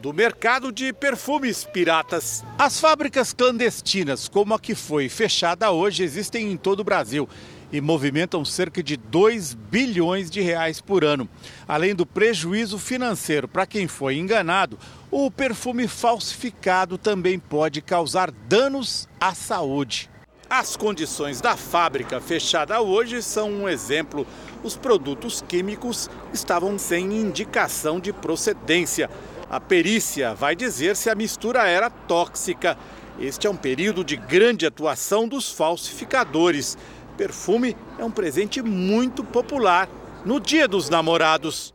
[0.00, 2.44] do mercado de perfumes piratas.
[2.56, 7.28] As fábricas clandestinas, como a que foi fechada hoje, existem em todo o Brasil
[7.74, 11.28] e movimentam cerca de 2 bilhões de reais por ano.
[11.66, 14.78] Além do prejuízo financeiro para quem foi enganado,
[15.10, 20.08] o perfume falsificado também pode causar danos à saúde.
[20.48, 24.24] As condições da fábrica fechada hoje são um exemplo.
[24.62, 29.10] Os produtos químicos estavam sem indicação de procedência.
[29.50, 32.78] A perícia vai dizer se a mistura era tóxica.
[33.18, 36.76] Este é um período de grande atuação dos falsificadores.
[37.16, 39.88] Perfume é um presente muito popular
[40.24, 41.72] no Dia dos Namorados.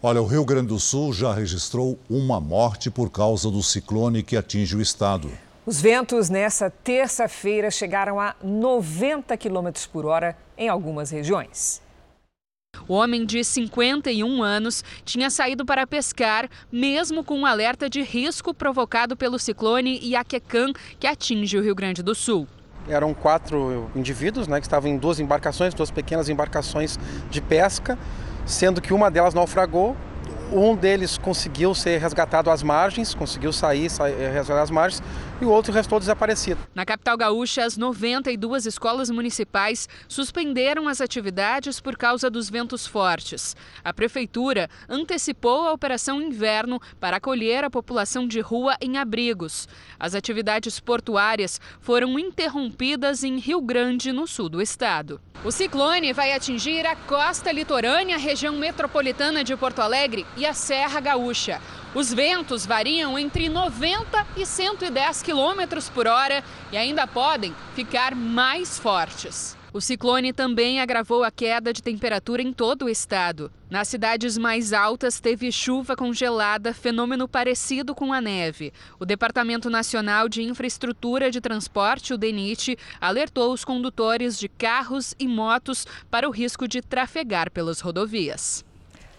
[0.00, 4.36] Olha, o Rio Grande do Sul já registrou uma morte por causa do ciclone que
[4.36, 5.30] atinge o estado.
[5.66, 11.82] Os ventos nessa terça-feira chegaram a 90 km por hora em algumas regiões.
[12.88, 18.54] O homem de 51 anos tinha saído para pescar, mesmo com um alerta de risco
[18.54, 22.46] provocado pelo ciclone Iaquecã, que atinge o Rio Grande do Sul.
[22.88, 26.98] Eram quatro indivíduos né, que estavam em duas embarcações, duas pequenas embarcações
[27.30, 27.98] de pesca,
[28.44, 29.96] sendo que uma delas naufragou.
[30.52, 35.00] Um deles conseguiu ser resgatado às margens, conseguiu sair, sair eh, resgatar às margens,
[35.40, 36.60] e o outro restou desaparecido.
[36.74, 43.56] Na capital gaúcha, as 92 escolas municipais suspenderam as atividades por causa dos ventos fortes.
[43.84, 49.68] A prefeitura antecipou a operação inverno para acolher a população de rua em abrigos.
[49.98, 55.20] As atividades portuárias foram interrompidas em Rio Grande, no sul do estado.
[55.42, 61.00] O ciclone vai atingir a costa litorânea, região metropolitana de Porto Alegre e a Serra
[61.00, 61.60] Gaúcha.
[61.92, 68.78] Os ventos variam entre 90 e 110 km por hora e ainda podem ficar mais
[68.78, 69.58] fortes.
[69.72, 73.50] O ciclone também agravou a queda de temperatura em todo o estado.
[73.68, 78.72] Nas cidades mais altas, teve chuva congelada, fenômeno parecido com a neve.
[78.98, 85.26] O Departamento Nacional de Infraestrutura de Transporte, o DENIT, alertou os condutores de carros e
[85.26, 88.64] motos para o risco de trafegar pelas rodovias.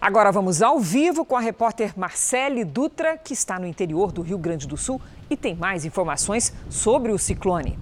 [0.01, 4.39] Agora vamos ao vivo com a repórter Marcele Dutra, que está no interior do Rio
[4.39, 7.77] Grande do Sul e tem mais informações sobre o ciclone.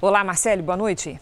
[0.00, 1.20] Olá, Marcele, boa noite.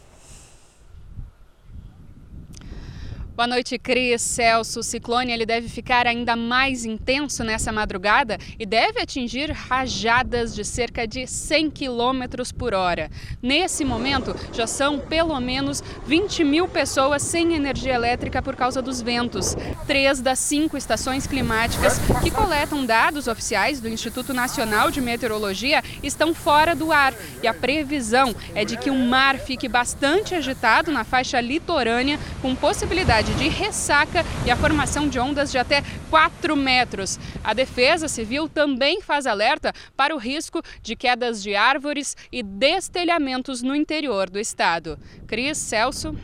[3.34, 4.20] Boa noite, Cris.
[4.20, 10.54] Celso, o ciclone ele deve ficar ainda mais intenso nessa madrugada e deve atingir rajadas
[10.54, 12.24] de cerca de 100 km
[12.58, 13.10] por hora.
[13.42, 19.00] Nesse momento, já são pelo menos 20 mil pessoas sem energia elétrica por causa dos
[19.00, 19.56] ventos.
[19.86, 26.34] Três das cinco estações climáticas que coletam dados oficiais do Instituto Nacional de Meteorologia estão
[26.34, 31.02] fora do ar e a previsão é de que o mar fique bastante agitado na
[31.02, 37.18] faixa litorânea, com possibilidade de ressaca e a formação de ondas de até 4 metros.
[37.44, 43.62] A Defesa Civil também faz alerta para o risco de quedas de árvores e destelhamentos
[43.62, 44.98] no interior do estado.
[45.26, 46.16] Cris, Celso.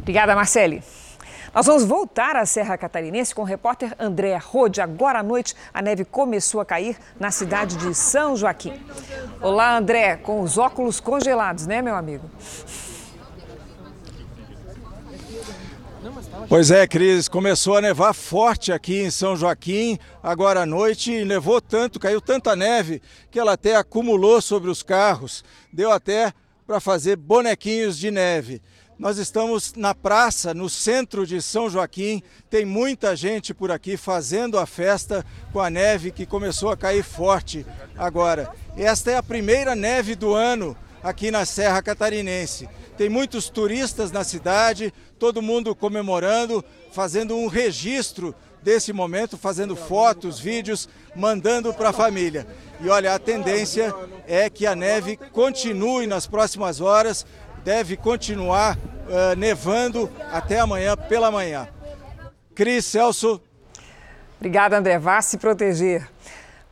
[0.00, 0.82] Obrigada, Marcele.
[1.54, 4.80] Nós vamos voltar à Serra Catarinense com o repórter André Rode.
[4.80, 8.80] Agora à noite, a neve começou a cair na cidade de São Joaquim.
[9.40, 12.30] Olá, André, com os óculos congelados, né, meu amigo?
[16.48, 21.24] Pois é, Cris, começou a nevar forte aqui em São Joaquim, agora à noite, e
[21.24, 26.32] nevou tanto, caiu tanta neve, que ela até acumulou sobre os carros, deu até
[26.66, 28.62] para fazer bonequinhos de neve.
[28.98, 34.58] Nós estamos na praça, no centro de São Joaquim, tem muita gente por aqui fazendo
[34.58, 37.64] a festa com a neve que começou a cair forte
[37.96, 38.50] agora.
[38.76, 42.68] Esta é a primeira neve do ano aqui na Serra Catarinense.
[42.96, 50.38] Tem muitos turistas na cidade, todo mundo comemorando, fazendo um registro desse momento, fazendo fotos,
[50.38, 52.46] vídeos, mandando para a família.
[52.80, 53.94] E olha, a tendência
[54.26, 57.24] é que a neve continue nas próximas horas,
[57.64, 61.68] deve continuar uh, nevando até amanhã pela manhã.
[62.54, 63.40] Cris Celso.
[64.36, 64.98] Obrigada, André.
[64.98, 66.08] Vá se proteger.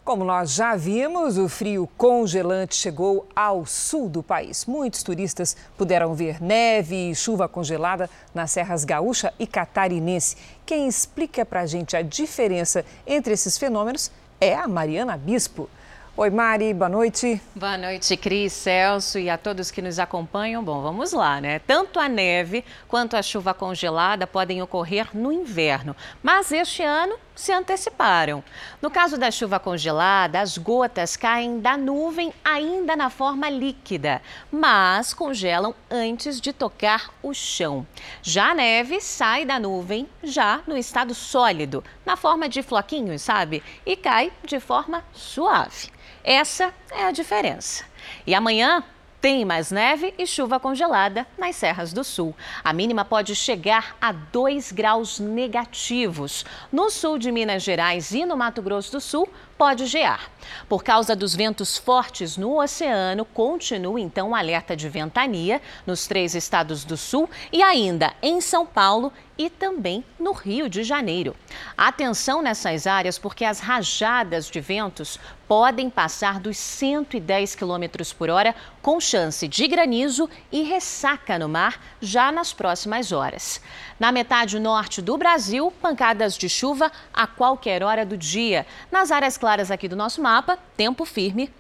[0.06, 4.64] Como nós já vimos, o frio congelante chegou ao sul do país.
[4.64, 10.36] Muitos turistas puderam ver neve e chuva congelada nas serras gaúcha e catarinense.
[10.64, 15.68] Quem explica para a gente a diferença entre esses fenômenos é a Mariana Bispo.
[16.16, 17.42] Oi, Mari, boa noite.
[17.52, 20.62] Boa noite, Cris, Celso e a todos que nos acompanham.
[20.62, 21.58] Bom, vamos lá, né?
[21.58, 27.52] Tanto a neve quanto a chuva congelada podem ocorrer no inverno, mas este ano se
[27.52, 28.42] anteciparam.
[28.82, 35.14] No caso da chuva congelada, as gotas caem da nuvem ainda na forma líquida, mas
[35.14, 37.86] congelam antes de tocar o chão.
[38.22, 43.62] Já a neve sai da nuvem já no estado sólido, na forma de floquinhos, sabe?
[43.84, 45.90] E cai de forma suave.
[46.24, 47.84] Essa é a diferença.
[48.26, 48.82] E amanhã
[49.26, 52.32] tem mais neve e chuva congelada nas serras do sul.
[52.62, 56.44] A mínima pode chegar a 2 graus negativos.
[56.70, 60.30] No sul de Minas Gerais e no Mato Grosso do Sul, pode gear.
[60.68, 66.36] Por causa dos ventos fortes no oceano, continua então o alerta de ventania nos três
[66.36, 71.36] estados do sul e ainda em São Paulo e também no Rio de Janeiro.
[71.76, 77.84] Atenção nessas áreas porque as rajadas de ventos podem passar dos 110 km
[78.18, 83.60] por hora, com chance de granizo e ressaca no mar já nas próximas horas.
[83.98, 88.66] Na metade norte do Brasil, pancadas de chuva a qualquer hora do dia.
[88.90, 91.52] Nas áreas claras aqui do nosso mapa, tempo firme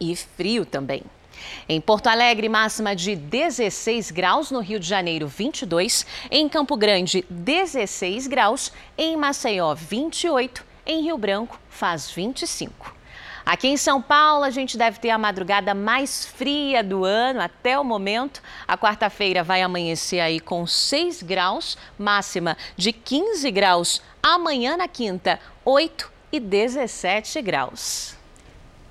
[0.00, 1.02] e frio também.
[1.68, 7.24] Em Porto Alegre, máxima de 16 graus, no Rio de Janeiro, 22, em Campo Grande,
[7.28, 12.96] 16 graus, em Maceió, 28, em Rio Branco, faz 25.
[13.46, 17.78] Aqui em São Paulo, a gente deve ter a madrugada mais fria do ano até
[17.78, 18.42] o momento.
[18.66, 24.02] A quarta-feira vai amanhecer aí com 6 graus, máxima de 15 graus.
[24.20, 28.15] Amanhã, na quinta, 8 e 17 graus.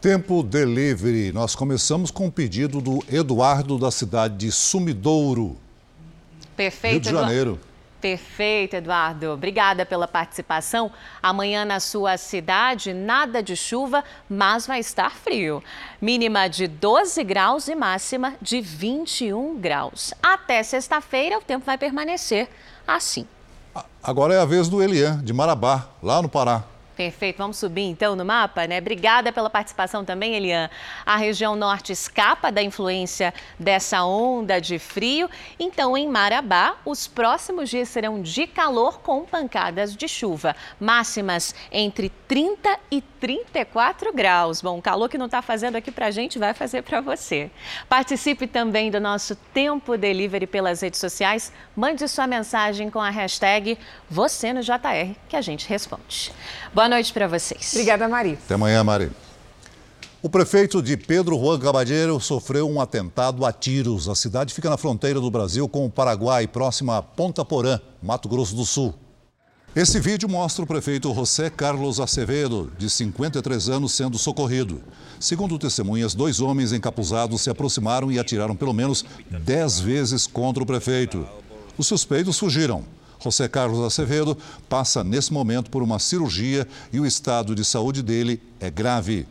[0.05, 1.31] Tempo Delivery.
[1.33, 5.57] Nós começamos com o um pedido do Eduardo da cidade de Sumidouro.
[6.55, 7.59] Perfeito, Rio de Janeiro.
[7.99, 9.31] Perfeito, Eduardo.
[9.31, 10.91] Obrigada pela participação.
[11.23, 15.63] Amanhã na sua cidade, nada de chuva, mas vai estar frio.
[15.99, 20.13] Mínima de 12 graus e máxima de 21 graus.
[20.21, 22.47] Até sexta-feira, o tempo vai permanecer
[22.87, 23.25] assim.
[24.03, 26.74] Agora é a vez do Elian, de Marabá, lá no Pará.
[26.95, 28.77] Perfeito, vamos subir então no mapa, né?
[28.77, 30.69] Obrigada pela participação também, Elian.
[31.05, 35.29] A região norte escapa da influência dessa onda de frio,
[35.59, 42.09] então em Marabá, os próximos dias serão de calor com pancadas de chuva, máximas entre
[42.29, 44.61] 30 e 34 graus.
[44.61, 47.51] Bom, o calor que não está fazendo aqui para a gente vai fazer para você.
[47.89, 51.51] Participe também do nosso Tempo Delivery pelas redes sociais.
[51.75, 53.77] Mande sua mensagem com a hashtag
[54.09, 56.31] você no JR que a gente responde.
[56.73, 57.71] Boa noite para vocês.
[57.73, 58.37] Obrigada, Mari.
[58.45, 59.11] Até amanhã, Mari.
[60.21, 64.09] O prefeito de Pedro Juan Cabadeiro sofreu um atentado a tiros.
[64.09, 68.27] A cidade fica na fronteira do Brasil com o Paraguai, próxima a Ponta Porã, Mato
[68.27, 68.95] Grosso do Sul.
[69.75, 74.81] Esse vídeo mostra o prefeito José Carlos Acevedo, de 53 anos, sendo socorrido.
[75.19, 80.65] Segundo testemunhas, dois homens encapuzados se aproximaram e atiraram pelo menos 10 vezes contra o
[80.65, 81.27] prefeito.
[81.77, 82.85] Os suspeitos fugiram.
[83.25, 84.37] José Carlos Acevedo
[84.69, 89.27] passa nesse momento por uma cirurgia e o estado de saúde dele é grave.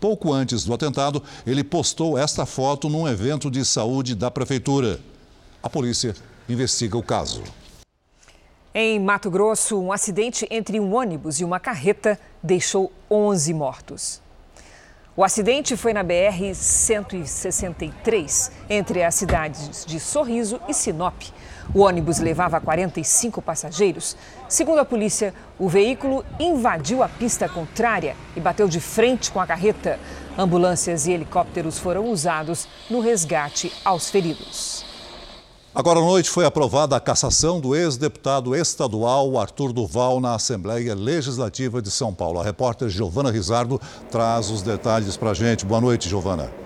[0.00, 4.98] Pouco antes do atentado, ele postou esta foto num evento de saúde da prefeitura.
[5.62, 6.14] A polícia
[6.48, 7.42] investiga o caso.
[8.74, 14.24] Em Mato Grosso, um acidente entre um ônibus e uma carreta deixou 11 mortos.
[15.16, 21.22] O acidente foi na BR-163, entre as cidades de Sorriso e Sinop.
[21.72, 24.16] O ônibus levava 45 passageiros.
[24.48, 29.46] Segundo a polícia, o veículo invadiu a pista contrária e bateu de frente com a
[29.46, 29.98] carreta.
[30.36, 34.84] Ambulâncias e helicópteros foram usados no resgate aos feridos.
[35.74, 41.82] Agora à noite foi aprovada a cassação do ex-deputado estadual Arthur Duval na Assembleia Legislativa
[41.82, 42.38] de São Paulo.
[42.38, 45.66] A repórter Giovana Rizardo traz os detalhes para a gente.
[45.66, 46.63] Boa noite, Giovana.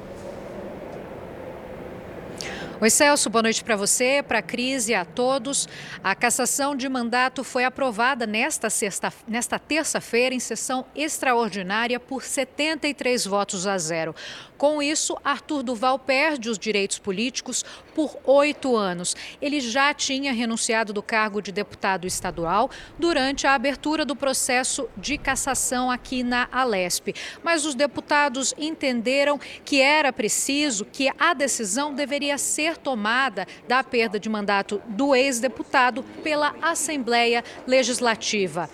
[2.80, 5.66] Oi, Celso, boa noite para você, para a Cris e a todos.
[6.02, 13.26] A cassação de mandato foi aprovada nesta, sexta, nesta terça-feira em sessão extraordinária por 73
[13.26, 14.14] votos a zero.
[14.56, 17.64] Com isso, Arthur Duval perde os direitos políticos
[17.96, 19.16] por oito anos.
[19.42, 25.18] Ele já tinha renunciado do cargo de deputado estadual durante a abertura do processo de
[25.18, 27.14] cassação aqui na Alesp.
[27.42, 34.18] Mas os deputados entenderam que era preciso, que a decisão deveria ser tomada da perda
[34.18, 38.68] de mandato do ex-deputado pela Assembleia Legislativa.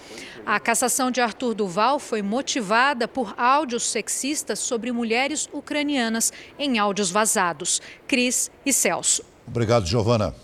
[0.47, 7.11] A cassação de Arthur Duval foi motivada por áudios sexistas sobre mulheres ucranianas em áudios
[7.11, 7.80] vazados.
[8.07, 9.24] Cris e Celso.
[9.47, 10.34] Obrigado, Giovana.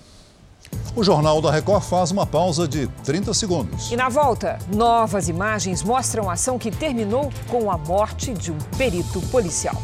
[0.97, 3.91] O Jornal da Record faz uma pausa de 30 segundos.
[3.91, 8.59] E na volta, novas imagens mostram a ação que terminou com a morte de um
[8.77, 9.81] perito policial.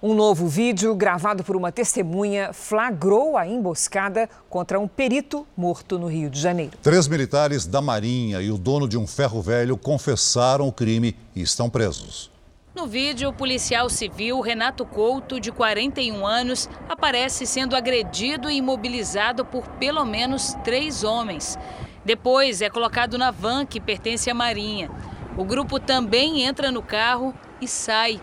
[0.00, 6.06] Um novo vídeo gravado por uma testemunha flagrou a emboscada contra um perito morto no
[6.06, 6.78] Rio de Janeiro.
[6.80, 11.42] Três militares da Marinha e o dono de um ferro velho confessaram o crime e
[11.42, 12.30] estão presos.
[12.76, 19.44] No vídeo, o policial civil Renato Couto, de 41 anos, aparece sendo agredido e imobilizado
[19.44, 21.58] por pelo menos três homens.
[22.04, 24.92] Depois é colocado na van que pertence à Marinha.
[25.36, 28.20] O grupo também entra no carro e sai.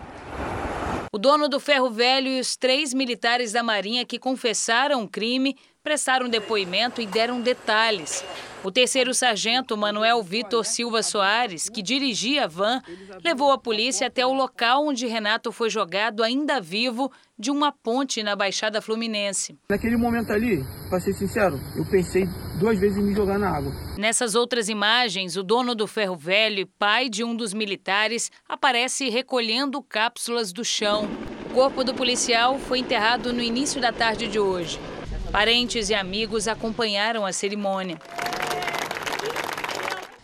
[1.16, 5.56] O dono do ferro velho e os três militares da Marinha que confessaram o crime
[5.86, 8.24] prestaram depoimento e deram detalhes.
[8.64, 12.82] O terceiro sargento Manuel Vitor Silva Soares, que dirigia a van,
[13.24, 18.20] levou a polícia até o local onde Renato foi jogado ainda vivo de uma ponte
[18.24, 19.56] na Baixada Fluminense.
[19.70, 22.26] Naquele momento ali, para ser sincero, eu pensei
[22.58, 23.70] duas vezes em me jogar na água.
[23.96, 29.08] Nessas outras imagens, o dono do ferro velho e pai de um dos militares aparece
[29.08, 31.08] recolhendo cápsulas do chão.
[31.48, 34.80] O corpo do policial foi enterrado no início da tarde de hoje.
[35.36, 38.00] Parentes e amigos acompanharam a cerimônia.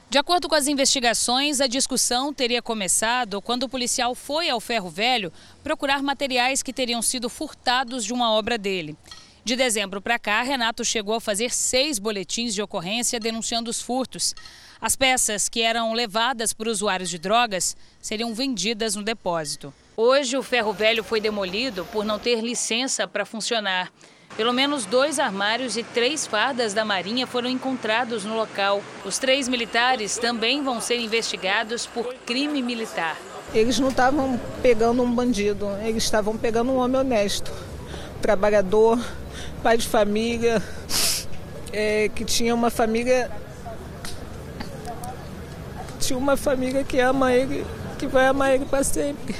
[0.08, 4.88] De acordo com as investigações, a discussão teria começado quando o policial foi ao ferro
[4.88, 5.30] velho
[5.62, 8.96] procurar materiais que teriam sido furtados de uma obra dele.
[9.44, 14.34] De dezembro para cá, Renato chegou a fazer seis boletins de ocorrência denunciando os furtos.
[14.80, 19.74] As peças que eram levadas por usuários de drogas seriam vendidas no depósito.
[19.94, 23.92] Hoje, o ferro velho foi demolido por não ter licença para funcionar.
[24.37, 28.83] Pelo menos dois armários e três fardas da Marinha foram encontrados no local.
[29.05, 33.16] Os três militares também vão ser investigados por crime militar.
[33.53, 37.53] Eles não estavam pegando um bandido, eles estavam pegando um homem honesto,
[38.22, 38.99] trabalhador,
[39.62, 40.62] pai de família,
[41.70, 43.30] é, que tinha uma família.
[46.01, 47.66] Tinha uma família que ama ele,
[47.99, 49.37] que vai amar ele para sempre.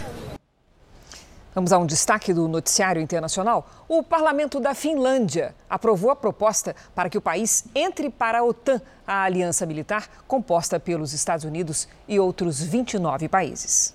[1.55, 3.85] Vamos a um destaque do noticiário internacional.
[3.87, 8.81] O parlamento da Finlândia aprovou a proposta para que o país entre para a OTAN,
[9.07, 13.95] a aliança militar composta pelos Estados Unidos e outros 29 países.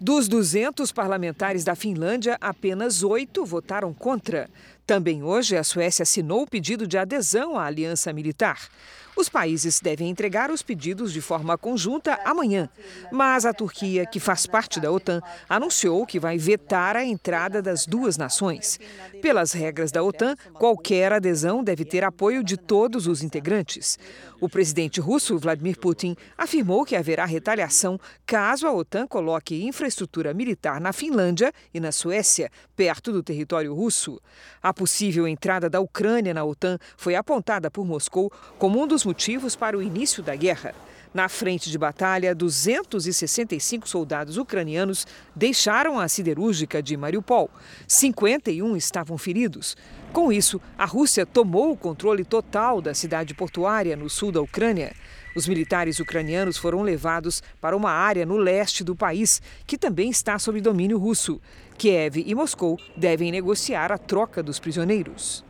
[0.00, 4.50] Dos 200 parlamentares da Finlândia, apenas oito votaram contra.
[4.84, 8.68] Também hoje, a Suécia assinou o pedido de adesão à aliança militar.
[9.16, 12.68] Os países devem entregar os pedidos de forma conjunta amanhã.
[13.10, 17.86] Mas a Turquia, que faz parte da OTAN, anunciou que vai vetar a entrada das
[17.86, 18.78] duas nações.
[19.22, 23.98] Pelas regras da OTAN, qualquer adesão deve ter apoio de todos os integrantes.
[24.38, 30.78] O presidente russo, Vladimir Putin, afirmou que haverá retaliação caso a OTAN coloque infraestrutura militar
[30.78, 34.20] na Finlândia e na Suécia, perto do território russo.
[34.62, 39.56] A possível entrada da Ucrânia na OTAN foi apontada por Moscou como um dos motivos
[39.56, 40.74] para o início da guerra.
[41.16, 47.48] Na frente de batalha, 265 soldados ucranianos deixaram a siderúrgica de Mariupol.
[47.88, 49.78] 51 estavam feridos.
[50.12, 54.94] Com isso, a Rússia tomou o controle total da cidade portuária no sul da Ucrânia.
[55.34, 60.38] Os militares ucranianos foram levados para uma área no leste do país, que também está
[60.38, 61.40] sob domínio russo.
[61.78, 65.42] Kiev e Moscou devem negociar a troca dos prisioneiros.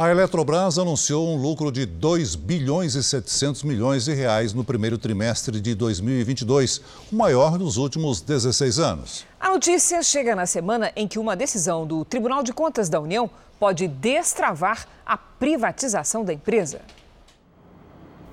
[0.00, 4.96] A Eletrobras anunciou um lucro de 2 bilhões e 700 milhões de reais no primeiro
[4.96, 6.80] trimestre de 2022,
[7.10, 9.26] o maior dos últimos 16 anos.
[9.40, 13.28] A notícia chega na semana em que uma decisão do Tribunal de Contas da União
[13.58, 16.80] pode destravar a privatização da empresa.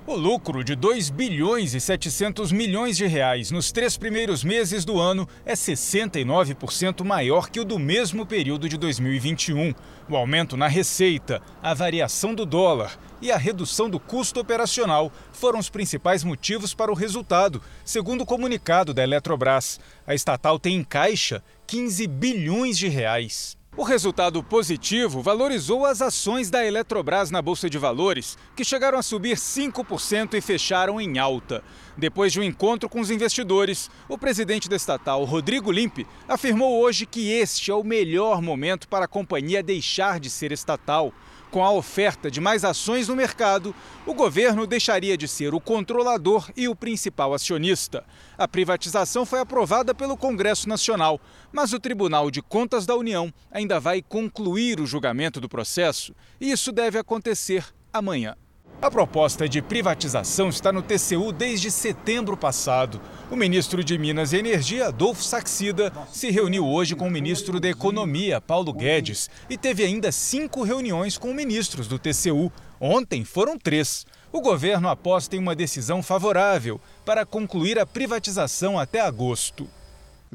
[0.08, 5.00] O lucro de 2 bilhões e 700 milhões de reais nos três primeiros meses do
[5.00, 9.74] ano é 69% maior que o do mesmo período de 2021.
[10.08, 15.58] O aumento na receita, a variação do dólar e a redução do custo operacional foram
[15.58, 19.80] os principais motivos para o resultado, segundo o comunicado da Eletrobras.
[20.06, 23.55] A estatal tem em caixa 15 bilhões de reais.
[23.78, 29.02] O resultado positivo valorizou as ações da Eletrobras na Bolsa de Valores, que chegaram a
[29.02, 31.62] subir 5% e fecharam em alta.
[31.94, 37.04] Depois de um encontro com os investidores, o presidente da estatal, Rodrigo Limpe, afirmou hoje
[37.04, 41.12] que este é o melhor momento para a companhia deixar de ser estatal.
[41.50, 43.74] Com a oferta de mais ações no mercado,
[44.04, 48.04] o governo deixaria de ser o controlador e o principal acionista.
[48.36, 51.20] A privatização foi aprovada pelo Congresso Nacional,
[51.52, 56.50] mas o Tribunal de Contas da União ainda vai concluir o julgamento do processo e
[56.50, 58.36] isso deve acontecer amanhã.
[58.80, 63.00] A proposta de privatização está no TCU desde setembro passado.
[63.30, 67.70] O ministro de Minas e Energia, Adolfo Saxida, se reuniu hoje com o ministro da
[67.70, 72.52] Economia, Paulo Guedes, e teve ainda cinco reuniões com ministros do TCU.
[72.78, 74.04] Ontem foram três.
[74.30, 79.66] O governo aposta em uma decisão favorável para concluir a privatização até agosto.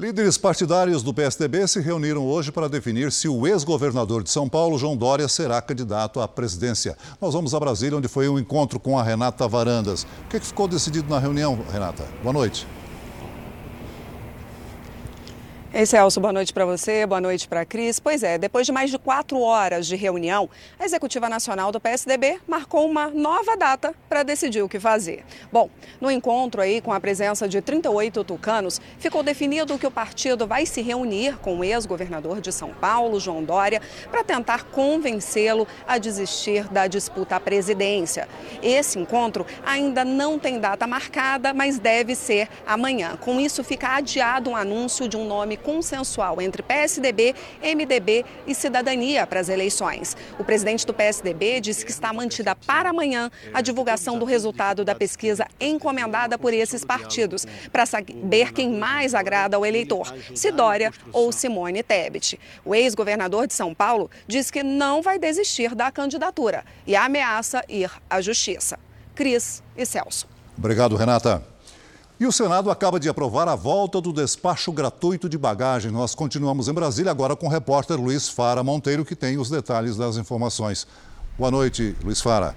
[0.02, 4.76] Líderes partidários do PSDB se reuniram hoje para definir se o ex-governador de São Paulo,
[4.76, 6.98] João Dória, será candidato à presidência.
[7.20, 10.02] Nós vamos a Brasília, onde foi um encontro com a Renata Varandas.
[10.24, 12.04] O que ficou decidido na reunião, Renata?
[12.20, 12.66] Boa noite.
[15.74, 17.98] Ei, Celso, boa noite para você, boa noite para a Cris.
[17.98, 22.38] Pois é, depois de mais de quatro horas de reunião, a Executiva Nacional do PSDB
[22.46, 25.24] marcou uma nova data para decidir o que fazer.
[25.50, 30.46] Bom, no encontro aí com a presença de 38 tucanos, ficou definido que o partido
[30.46, 35.96] vai se reunir com o ex-governador de São Paulo, João Dória, para tentar convencê-lo a
[35.96, 38.28] desistir da disputa à presidência.
[38.62, 43.16] Esse encontro ainda não tem data marcada, mas deve ser amanhã.
[43.16, 49.26] Com isso, fica adiado um anúncio de um nome consensual entre PSDB, MDB e Cidadania
[49.26, 50.16] para as eleições.
[50.38, 54.94] O presidente do PSDB disse que está mantida para amanhã a divulgação do resultado da
[54.94, 61.82] pesquisa encomendada por esses partidos, para saber quem mais agrada ao eleitor, Sidória ou Simone
[61.82, 62.38] Tebet.
[62.64, 67.90] O ex-governador de São Paulo diz que não vai desistir da candidatura e ameaça ir
[68.08, 68.78] à justiça.
[69.14, 70.26] Cris e Celso.
[70.56, 71.51] Obrigado, Renata.
[72.22, 75.90] E o Senado acaba de aprovar a volta do despacho gratuito de bagagem.
[75.90, 79.96] Nós continuamos em Brasília agora com o repórter Luiz Fara Monteiro, que tem os detalhes
[79.96, 80.86] das informações.
[81.36, 82.54] Boa noite, Luiz Fara.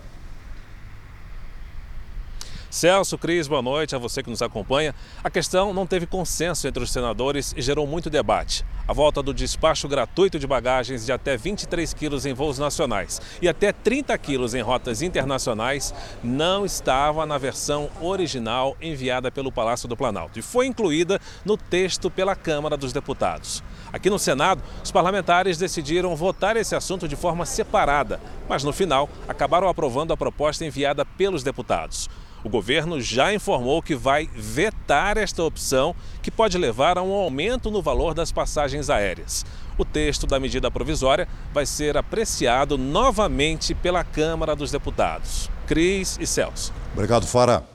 [2.76, 4.94] Celso, Cris, boa noite a você que nos acompanha.
[5.24, 8.66] A questão não teve consenso entre os senadores e gerou muito debate.
[8.86, 13.48] A volta do despacho gratuito de bagagens de até 23 quilos em voos nacionais e
[13.48, 19.96] até 30 quilos em rotas internacionais não estava na versão original enviada pelo Palácio do
[19.96, 23.64] Planalto e foi incluída no texto pela Câmara dos Deputados.
[23.94, 28.20] Aqui no Senado, os parlamentares decidiram votar esse assunto de forma separada,
[28.50, 32.10] mas no final acabaram aprovando a proposta enviada pelos deputados.
[32.46, 37.72] O governo já informou que vai vetar esta opção, que pode levar a um aumento
[37.72, 39.44] no valor das passagens aéreas.
[39.80, 45.50] O texto da medida provisória vai ser apreciado novamente pela Câmara dos Deputados.
[45.66, 46.72] Cris e Celso.
[46.94, 47.66] Obrigado, Fara.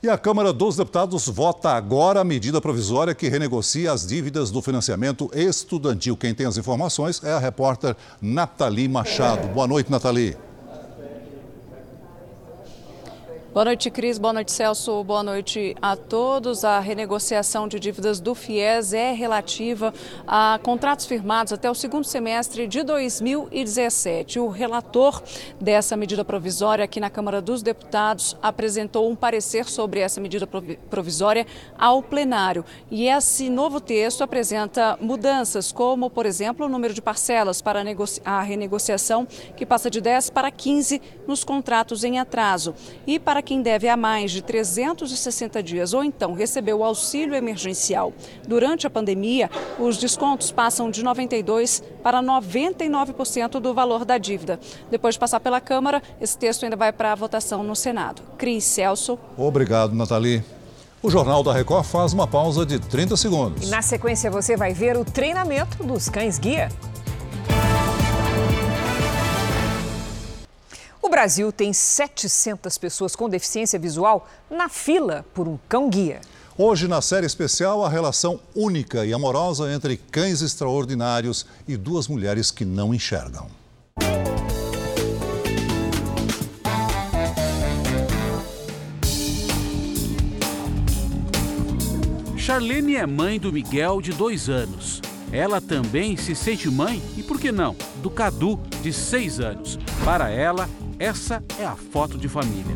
[0.00, 4.62] E a Câmara dos Deputados vota agora a medida provisória que renegocia as dívidas do
[4.62, 6.16] financiamento estudantil.
[6.16, 9.48] Quem tem as informações é a repórter Nathalie Machado.
[9.48, 10.36] Boa noite, Nathalie.
[13.54, 14.18] Boa noite, Cris.
[14.18, 15.04] Boa noite, Celso.
[15.04, 16.64] Boa noite a todos.
[16.64, 19.94] A renegociação de dívidas do FIES é relativa
[20.26, 24.40] a contratos firmados até o segundo semestre de 2017.
[24.40, 25.22] O relator
[25.60, 30.48] dessa medida provisória aqui na Câmara dos Deputados apresentou um parecer sobre essa medida
[30.90, 31.46] provisória
[31.78, 32.64] ao plenário.
[32.90, 37.84] E esse novo texto apresenta mudanças, como, por exemplo, o número de parcelas para
[38.24, 42.74] a renegociação, que passa de 10 para 15 nos contratos em atraso.
[43.06, 48.12] E para quem deve há mais de 360 dias ou então recebeu o auxílio emergencial
[48.46, 54.58] durante a pandemia, os descontos passam de 92% para 99% do valor da dívida.
[54.90, 58.22] Depois de passar pela Câmara, esse texto ainda vai para a votação no Senado.
[58.36, 59.18] Cris Celso.
[59.36, 60.42] Obrigado, Nathalie.
[61.02, 63.68] O Jornal da Record faz uma pausa de 30 segundos.
[63.68, 66.70] E na sequência você vai ver o treinamento dos cães guia.
[71.04, 76.22] O Brasil tem 700 pessoas com deficiência visual na fila por um cão-guia.
[76.56, 82.50] Hoje, na série especial, a relação única e amorosa entre cães extraordinários e duas mulheres
[82.50, 83.48] que não enxergam.
[92.38, 95.02] Charlene é mãe do Miguel, de dois anos.
[95.30, 99.78] Ela também se sente mãe e, por que não, do Cadu, de seis anos.
[100.04, 100.68] Para ela,
[101.04, 102.74] essa é a foto de família.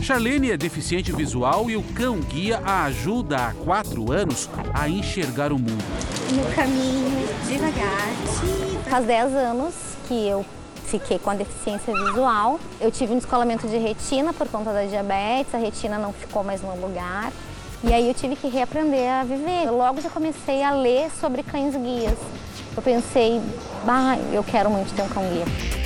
[0.00, 5.50] Charlene é deficiente visual e o cão guia a ajuda há quatro anos a enxergar
[5.50, 5.82] o mundo.
[6.30, 8.06] No caminho, devagar.
[8.88, 9.74] Faz dez anos
[10.06, 10.46] que eu
[10.84, 12.60] fiquei com a deficiência visual.
[12.80, 16.62] Eu tive um descolamento de retina por conta da diabetes, a retina não ficou mais
[16.62, 17.32] no lugar.
[17.82, 19.66] E aí eu tive que reaprender a viver.
[19.66, 22.18] Eu logo já comecei a ler sobre cães guias.
[22.76, 23.40] Eu pensei,
[23.84, 25.44] bah, eu quero muito ter um cão guia.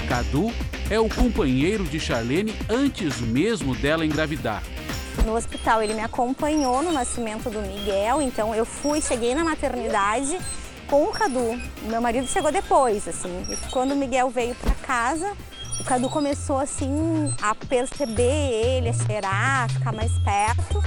[0.09, 0.53] Cadu
[0.91, 4.63] é o companheiro de Charlene antes mesmo dela engravidar.
[5.25, 10.37] No hospital ele me acompanhou no nascimento do Miguel, então eu fui, cheguei na maternidade
[10.89, 11.61] com o Cadu.
[11.83, 13.45] Meu marido chegou depois, assim.
[13.49, 15.33] E quando o Miguel veio para casa,
[15.79, 20.83] o Cadu começou assim a perceber ele, a cheirar, a ficar mais perto.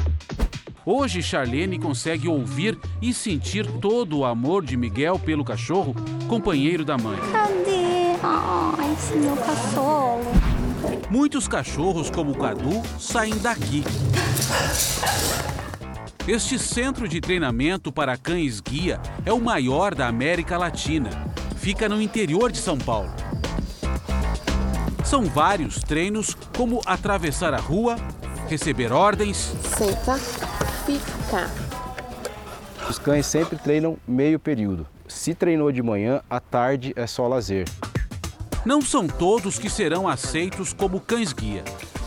[0.85, 5.95] Hoje, Charlene consegue ouvir e sentir todo o amor de Miguel pelo cachorro,
[6.27, 7.17] companheiro da mãe.
[7.31, 8.17] Cadê?
[8.21, 10.31] Ai, esse meu cachorro.
[11.09, 13.83] Muitos cachorros, como o Cadu, saem daqui.
[16.27, 21.09] Este centro de treinamento para cães guia é o maior da América Latina.
[21.55, 23.09] Fica no interior de São Paulo.
[25.05, 27.95] São vários treinos, como atravessar a rua,
[28.49, 29.53] receber ordens.
[29.77, 30.19] Senta,
[30.85, 31.49] fica.
[32.89, 34.85] Os cães sempre treinam meio período.
[35.07, 37.67] Se treinou de manhã, à tarde é só lazer.
[38.65, 41.63] Não são todos que serão aceitos como cães-guia.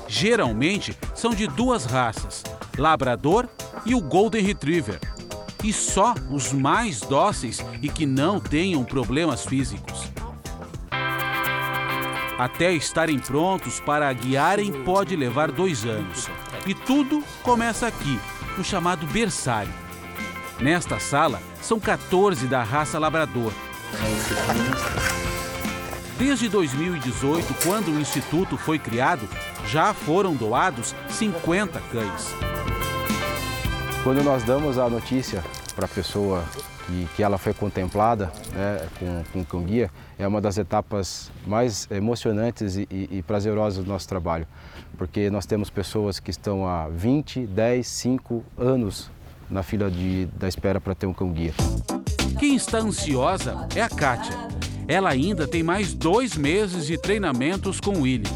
[0.09, 2.43] Geralmente são de duas raças,
[2.79, 3.49] Labrador
[3.85, 4.99] e o Golden Retriever.
[5.65, 10.11] E só os mais dóceis e que não tenham problemas físicos.
[12.39, 16.29] Até estarem prontos para guiarem pode levar dois anos.
[16.67, 18.19] E tudo começa aqui,
[18.57, 19.73] no chamado berçário.
[20.61, 23.53] Nesta sala, são 14 da raça Labrador.
[26.19, 29.29] Desde 2018, quando o Instituto foi criado,
[29.67, 32.35] já foram doados 50 cães.
[34.03, 35.45] Quando nós damos a notícia
[35.75, 36.43] para a pessoa
[36.87, 41.31] que, que ela foi contemplada né, com, com o cão guia, é uma das etapas
[41.47, 44.47] mais emocionantes e, e, e prazerosas do nosso trabalho,
[44.97, 49.11] porque nós temos pessoas que estão há 20, 10, 5 anos
[49.51, 51.55] na fila de, da espera para ter um cão guia.
[52.39, 54.37] Quem está ansiosa é a Kátia.
[54.89, 58.31] Ela ainda tem mais dois meses de treinamentos com o Willy.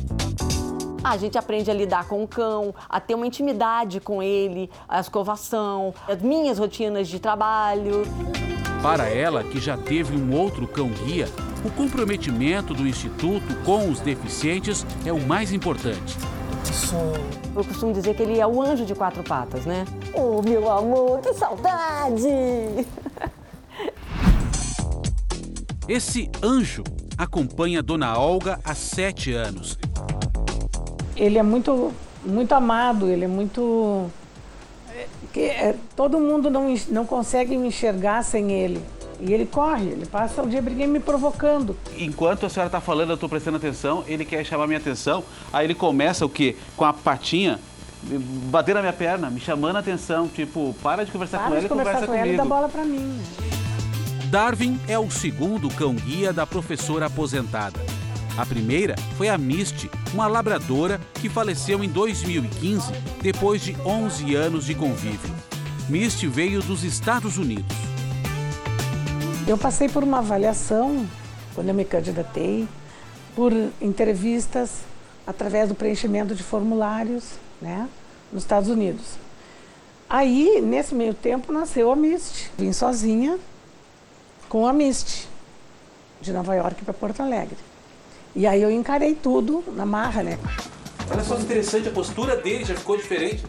[1.02, 5.00] A gente aprende a lidar com o cão, a ter uma intimidade com ele, a
[5.00, 8.02] escovação, as minhas rotinas de trabalho.
[8.82, 11.28] Para ela, que já teve um outro cão-guia,
[11.64, 16.16] o comprometimento do Instituto com os deficientes é o mais importante.
[17.54, 19.84] Eu costumo dizer que ele é o anjo de quatro patas, né?
[20.14, 22.26] Oh, meu amor, que saudade!
[25.88, 26.84] Esse anjo
[27.18, 29.78] acompanha Dona Olga há sete anos.
[31.16, 31.92] Ele é muito,
[32.24, 34.10] muito amado, ele é muito.
[35.32, 38.82] Que, é, todo mundo não, não consegue me enxergar sem ele.
[39.22, 41.76] E ele corre, ele passa o dia briguinho me provocando.
[41.98, 45.66] Enquanto a senhora está falando, eu estou prestando atenção, ele quer chamar minha atenção, aí
[45.66, 46.56] ele começa o quê?
[46.76, 47.58] Com a patinha
[48.02, 51.66] bater na minha perna, me chamando a atenção, tipo, para de conversar para com ela
[51.66, 52.24] e conversa com comigo.
[52.24, 53.20] ela e dá bola para mim.
[54.30, 57.78] Darwin é o segundo cão-guia da professora aposentada.
[58.38, 64.66] A primeira foi a Misty, uma labradora que faleceu em 2015 depois de 11 anos
[64.66, 65.34] de convívio.
[65.88, 67.76] Misty veio dos Estados Unidos.
[69.50, 71.08] Eu passei por uma avaliação
[71.56, 72.68] quando eu me candidatei,
[73.34, 74.82] por entrevistas
[75.26, 77.88] através do preenchimento de formulários, né,
[78.32, 79.16] nos Estados Unidos.
[80.08, 82.48] Aí, nesse meio tempo, nasceu a Misty.
[82.56, 83.40] Vim sozinha
[84.48, 85.28] com a Misty,
[86.20, 87.58] de Nova York para Porto Alegre.
[88.36, 90.38] E aí eu encarei tudo na marra, né?
[91.10, 93.44] Olha só que interessante, a postura dele já ficou diferente.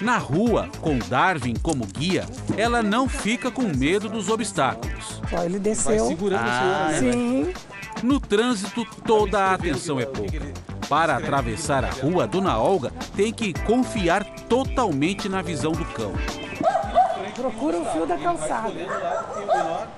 [0.00, 5.22] Na rua, com Darwin como guia, ela não fica com medo dos obstáculos.
[5.30, 5.98] Só ele desceu.
[5.98, 7.12] Vai segurando a senhora, né?
[7.12, 7.54] Sim.
[8.02, 10.40] No trânsito, toda a atenção é pouca.
[10.88, 16.12] Para atravessar a rua, Dona Olga tem que confiar totalmente na visão do cão.
[17.36, 18.72] Procura o fio da calçada.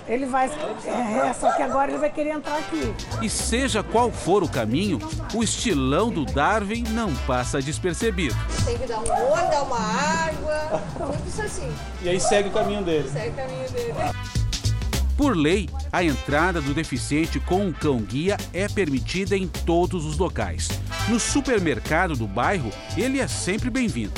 [0.09, 0.47] Ele vai.
[0.49, 2.93] É, só que agora ele vai querer entrar aqui.
[3.23, 4.99] E seja qual for o caminho,
[5.33, 8.35] o estilão do Darwin não passa despercebido.
[8.65, 11.73] Tem que dar um olho, dar uma água, tudo isso assim.
[12.03, 13.09] E aí segue o caminho dele.
[13.09, 13.95] Segue o caminho dele.
[15.17, 20.69] Por lei, a entrada do deficiente com um cão-guia é permitida em todos os locais.
[21.09, 24.13] No supermercado do bairro, ele é sempre bem-vindo.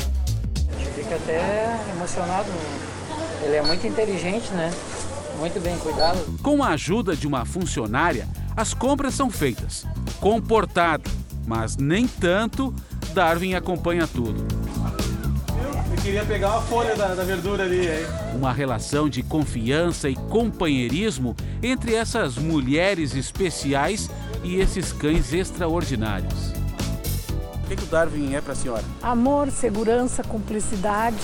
[0.95, 2.49] Fica até emocionado.
[3.43, 4.70] Ele é muito inteligente, né?
[5.38, 6.18] Muito bem cuidado.
[6.43, 9.86] Com a ajuda de uma funcionária, as compras são feitas.
[10.20, 11.11] Comportada,
[11.47, 12.74] mas nem tanto,
[13.14, 14.47] Darwin acompanha tudo.
[15.91, 18.07] Eu queria pegar uma folha da, da verdura ali, hein?
[18.34, 24.11] Uma relação de confiança e companheirismo entre essas mulheres especiais
[24.45, 26.60] e esses cães extraordinários.
[27.71, 28.83] O que, que o Darwin é para a senhora?
[29.01, 31.16] Amor, segurança, cumplicidade.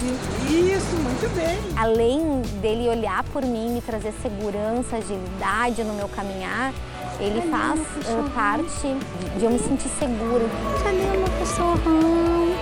[0.49, 1.59] Isso, muito bem.
[1.77, 6.73] Além dele olhar por mim, me trazer segurança, agilidade no meu caminhar,
[7.19, 8.95] ele faz uh, parte
[9.37, 10.45] de, eu me sentir segura.
[10.85, 12.55] Cadê meu cachorrão?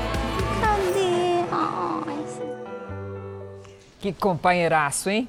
[0.62, 1.44] Cadê?
[1.52, 2.24] Ai.
[4.00, 5.28] Que companheiraço, hein?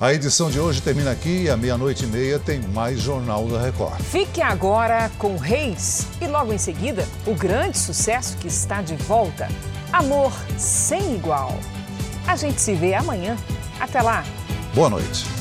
[0.00, 3.60] A edição de hoje termina aqui e à meia-noite e meia tem mais Jornal da
[3.60, 4.00] Record.
[4.00, 9.46] Fique agora com Reis e logo em seguida o grande sucesso que está de volta:
[9.92, 11.54] Amor Sem Igual.
[12.26, 13.36] A gente se vê amanhã.
[13.78, 14.24] Até lá!
[14.74, 15.39] Boa noite.